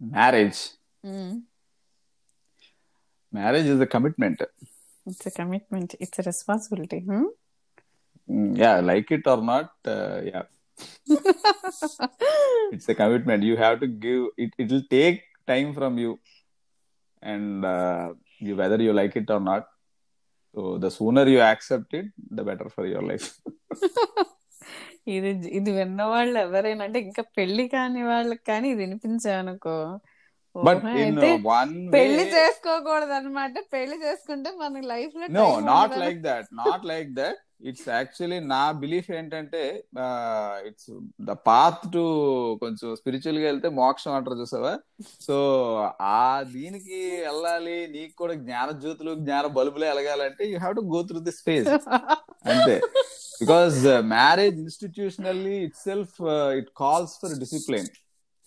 [0.00, 0.70] Marriage.
[1.04, 1.42] Mm.
[3.30, 4.40] marriage is a commitment.
[5.06, 5.94] It's a commitment.
[6.00, 7.00] It's a responsibility.
[7.00, 7.24] Hmm?
[8.26, 10.44] hmm yeah like it or not uh, yeah.
[12.72, 13.42] It's a commitment.
[13.42, 16.18] You have to give it it will take time from you.
[17.24, 17.64] And
[18.40, 19.68] you whether you like it or not
[20.54, 23.28] so the sooner you accept it the better for your life
[25.14, 29.74] ఇది ఇది విన్న వాళ్ళు ఎవరైనా అంటే ఇంకా పెళ్ళి కాని వాళ్ళకి కానీ వినిపించే అనుకో.
[30.54, 30.82] బట్
[31.94, 35.26] పెళ్ళి చేసుకోకూడదు అన్నమాట పెళ్ళి చేసుకుంటే మన లైఫ్లో
[35.68, 39.60] not like that not like that it's actually నా బిలీఫ్ ఏంటంటే
[40.68, 40.90] ఇట్స్
[41.22, 42.02] ద పాత్ టు
[42.62, 44.72] కొంచెం స్పిరిచువల్గా వెళ్తే మోక్షం అంటారు చూసావా?
[45.26, 45.36] సో
[46.10, 46.20] ఆ
[46.52, 51.42] దీనికి వెళ్ళాలి నీకు కూడా జ్ఞాన జ్యోతులు జ్ఞాన బల్బులే ఎలగాలంటే you have to go through this
[51.48, 51.70] phase
[52.46, 52.76] అంతే.
[53.40, 53.78] Because
[54.12, 56.18] marriage institutionally itself
[56.60, 57.88] it calls for discipline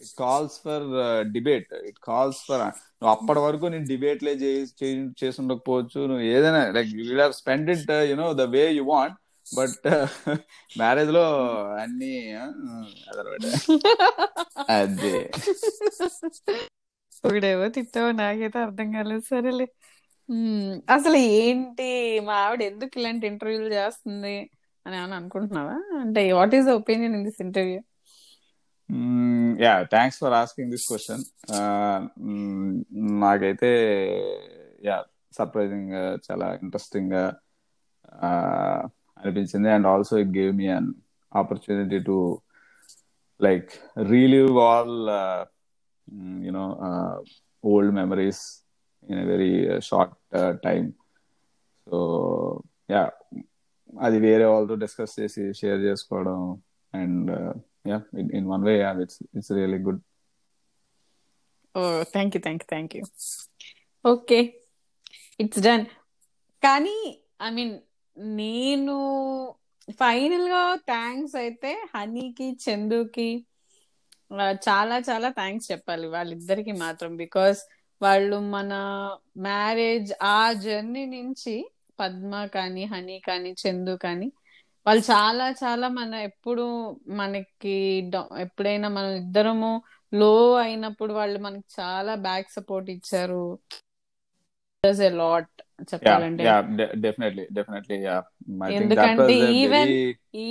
[0.01, 0.85] it calls for
[1.33, 2.61] debate it calls for
[2.97, 4.33] నువ్వు అప్పటి వరకు నేను డిబేట్లే
[5.21, 9.85] చేసి ఉండకపోవచ్చు నువ్వు ఏదైనా like you have spend it you know the way you want but
[10.75, 11.25] మ్యారేజ్లో
[11.83, 12.13] అన్ని
[14.77, 15.15] అదే.
[17.17, 19.23] ఇప్పుడేవో తిట్టావో నాకైతే అర్థం కాలేదు.
[19.29, 19.65] సరేలే.
[20.95, 21.87] అసలు ఏంటి?
[22.27, 24.35] మా ఆవిడ ఎందుకు ఇలాంటి ఇంటర్వ్యూలు చేస్తుంది
[24.85, 25.75] అని ఏమైనా అనుకుంటున్నావా?
[26.03, 27.79] అంటే what is opinion in this interview
[29.59, 31.23] yeah thanks for asking this question
[33.19, 33.71] నాకైతే
[34.83, 35.91] యా సర్ప్రైజింగ్
[36.31, 37.23] చాలా ఇంట్రెస్టింగ్గా
[39.17, 39.69] అనిపించింది.
[39.69, 40.93] And also it gave me an
[41.35, 42.41] opportunity to
[43.41, 43.69] like
[44.09, 44.95] relive all
[46.45, 46.65] you know
[47.65, 48.43] old memories
[49.09, 50.15] in a very short
[50.63, 50.91] time
[51.87, 51.97] so
[52.91, 53.11] yeah
[54.01, 56.61] అది వేరే వాళ్ళతో discuss చేసి share చేసుకోవడం
[56.93, 57.31] and
[57.87, 60.01] yeah in, in one way yeah it's it's really good
[61.75, 61.81] oh
[62.13, 63.03] thank you thank you thank you
[64.05, 64.39] okay
[65.39, 65.85] it's done
[66.63, 66.97] కానీ
[67.41, 67.73] I mean
[68.37, 68.95] నేను
[69.99, 70.61] ఫైనల్గా
[70.91, 73.29] thanks అయితే హనీకి చందుకి
[74.67, 77.59] చాలా చాలా థ్యాంక్స్ చెప్పాలి వాళ్ళిద్దరికి మాత్రం బికాస్
[78.01, 78.73] వాళ్ళు మన
[79.45, 81.53] మ్యారేజ్ ఆ జర్నీ నుంచి
[81.99, 84.27] పద్మ కానీ హనీ కానీ చందు కానీ
[84.87, 86.63] వాళ్ళు చాలా చాలా మన ఎప్పుడు
[87.11, 87.73] మనకి
[88.39, 89.71] ఎప్పుడైనా మనం ఇద్దరము
[90.13, 93.43] లో అయినప్పుడు వాళ్ళు మనకి చాలా బ్యాక్ సపోర్ట్ ఇచ్చారు.
[95.17, 96.43] లాట్ చెప్పాలంటే.
[97.03, 97.97] డెఫినెట్లీ డెఫినెట్లీ
[98.77, 99.91] ఎందుకంటే ఈవెన్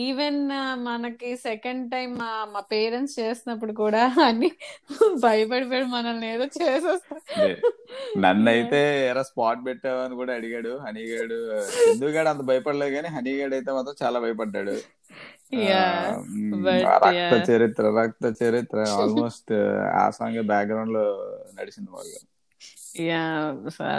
[0.00, 0.40] ఈవెన్
[0.86, 4.50] మనకి సెకండ్ టైం మా మా పేరెంట్స్ చేసినప్పుడు కూడా అన్ని
[5.24, 7.22] భయపడిపోయి మనల్ని ఏదో చేసేస్తారు
[8.22, 10.72] నన్నైతే ఎరా స్పాట్ పెట్టావని కూడా అడిగాడు.
[10.86, 11.38] హనీగాడు
[11.92, 14.76] ఎందుగాడు అంత భయపడలేదు కానీ హనీగాడు అయితే మాత్రం చాలా భయపడ్డాడు.
[17.04, 19.52] రక్త చరిత్ర రక్త చరిత్ర ఆల్మోస్ట్
[19.96, 21.04] ఆ సాంగ్ బ్యాక్గ్రౌండ్లో
[21.58, 22.18] నడిచింది బాగా
[23.00, 23.22] yeah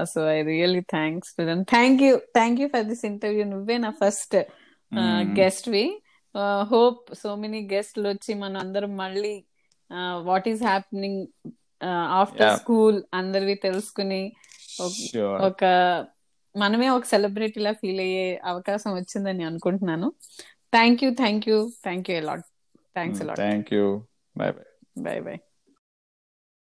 [0.03, 3.91] so I really thanks to them thank you thank you for this interview నువ్వే నా
[3.91, 4.35] first
[5.39, 6.01] guest we.
[6.63, 9.45] Hope so many గెస్ట్లు వచ్చి మనం అందరం మళ్ళీ
[10.23, 11.27] what is happening
[12.11, 14.21] after school అందరివి తెలుసుకుని
[15.39, 15.63] ఒక
[16.55, 20.13] మనమే ఒక సెలబ్రిటీ లా ఫీల్ అయ్యే అవకాశం వచ్చిందని అనుకుంటున్నాను.
[20.73, 22.45] Thank you thank you thank you a lot
[22.95, 24.65] thanks a lot thank you bye bye
[25.01, 25.35] bye bye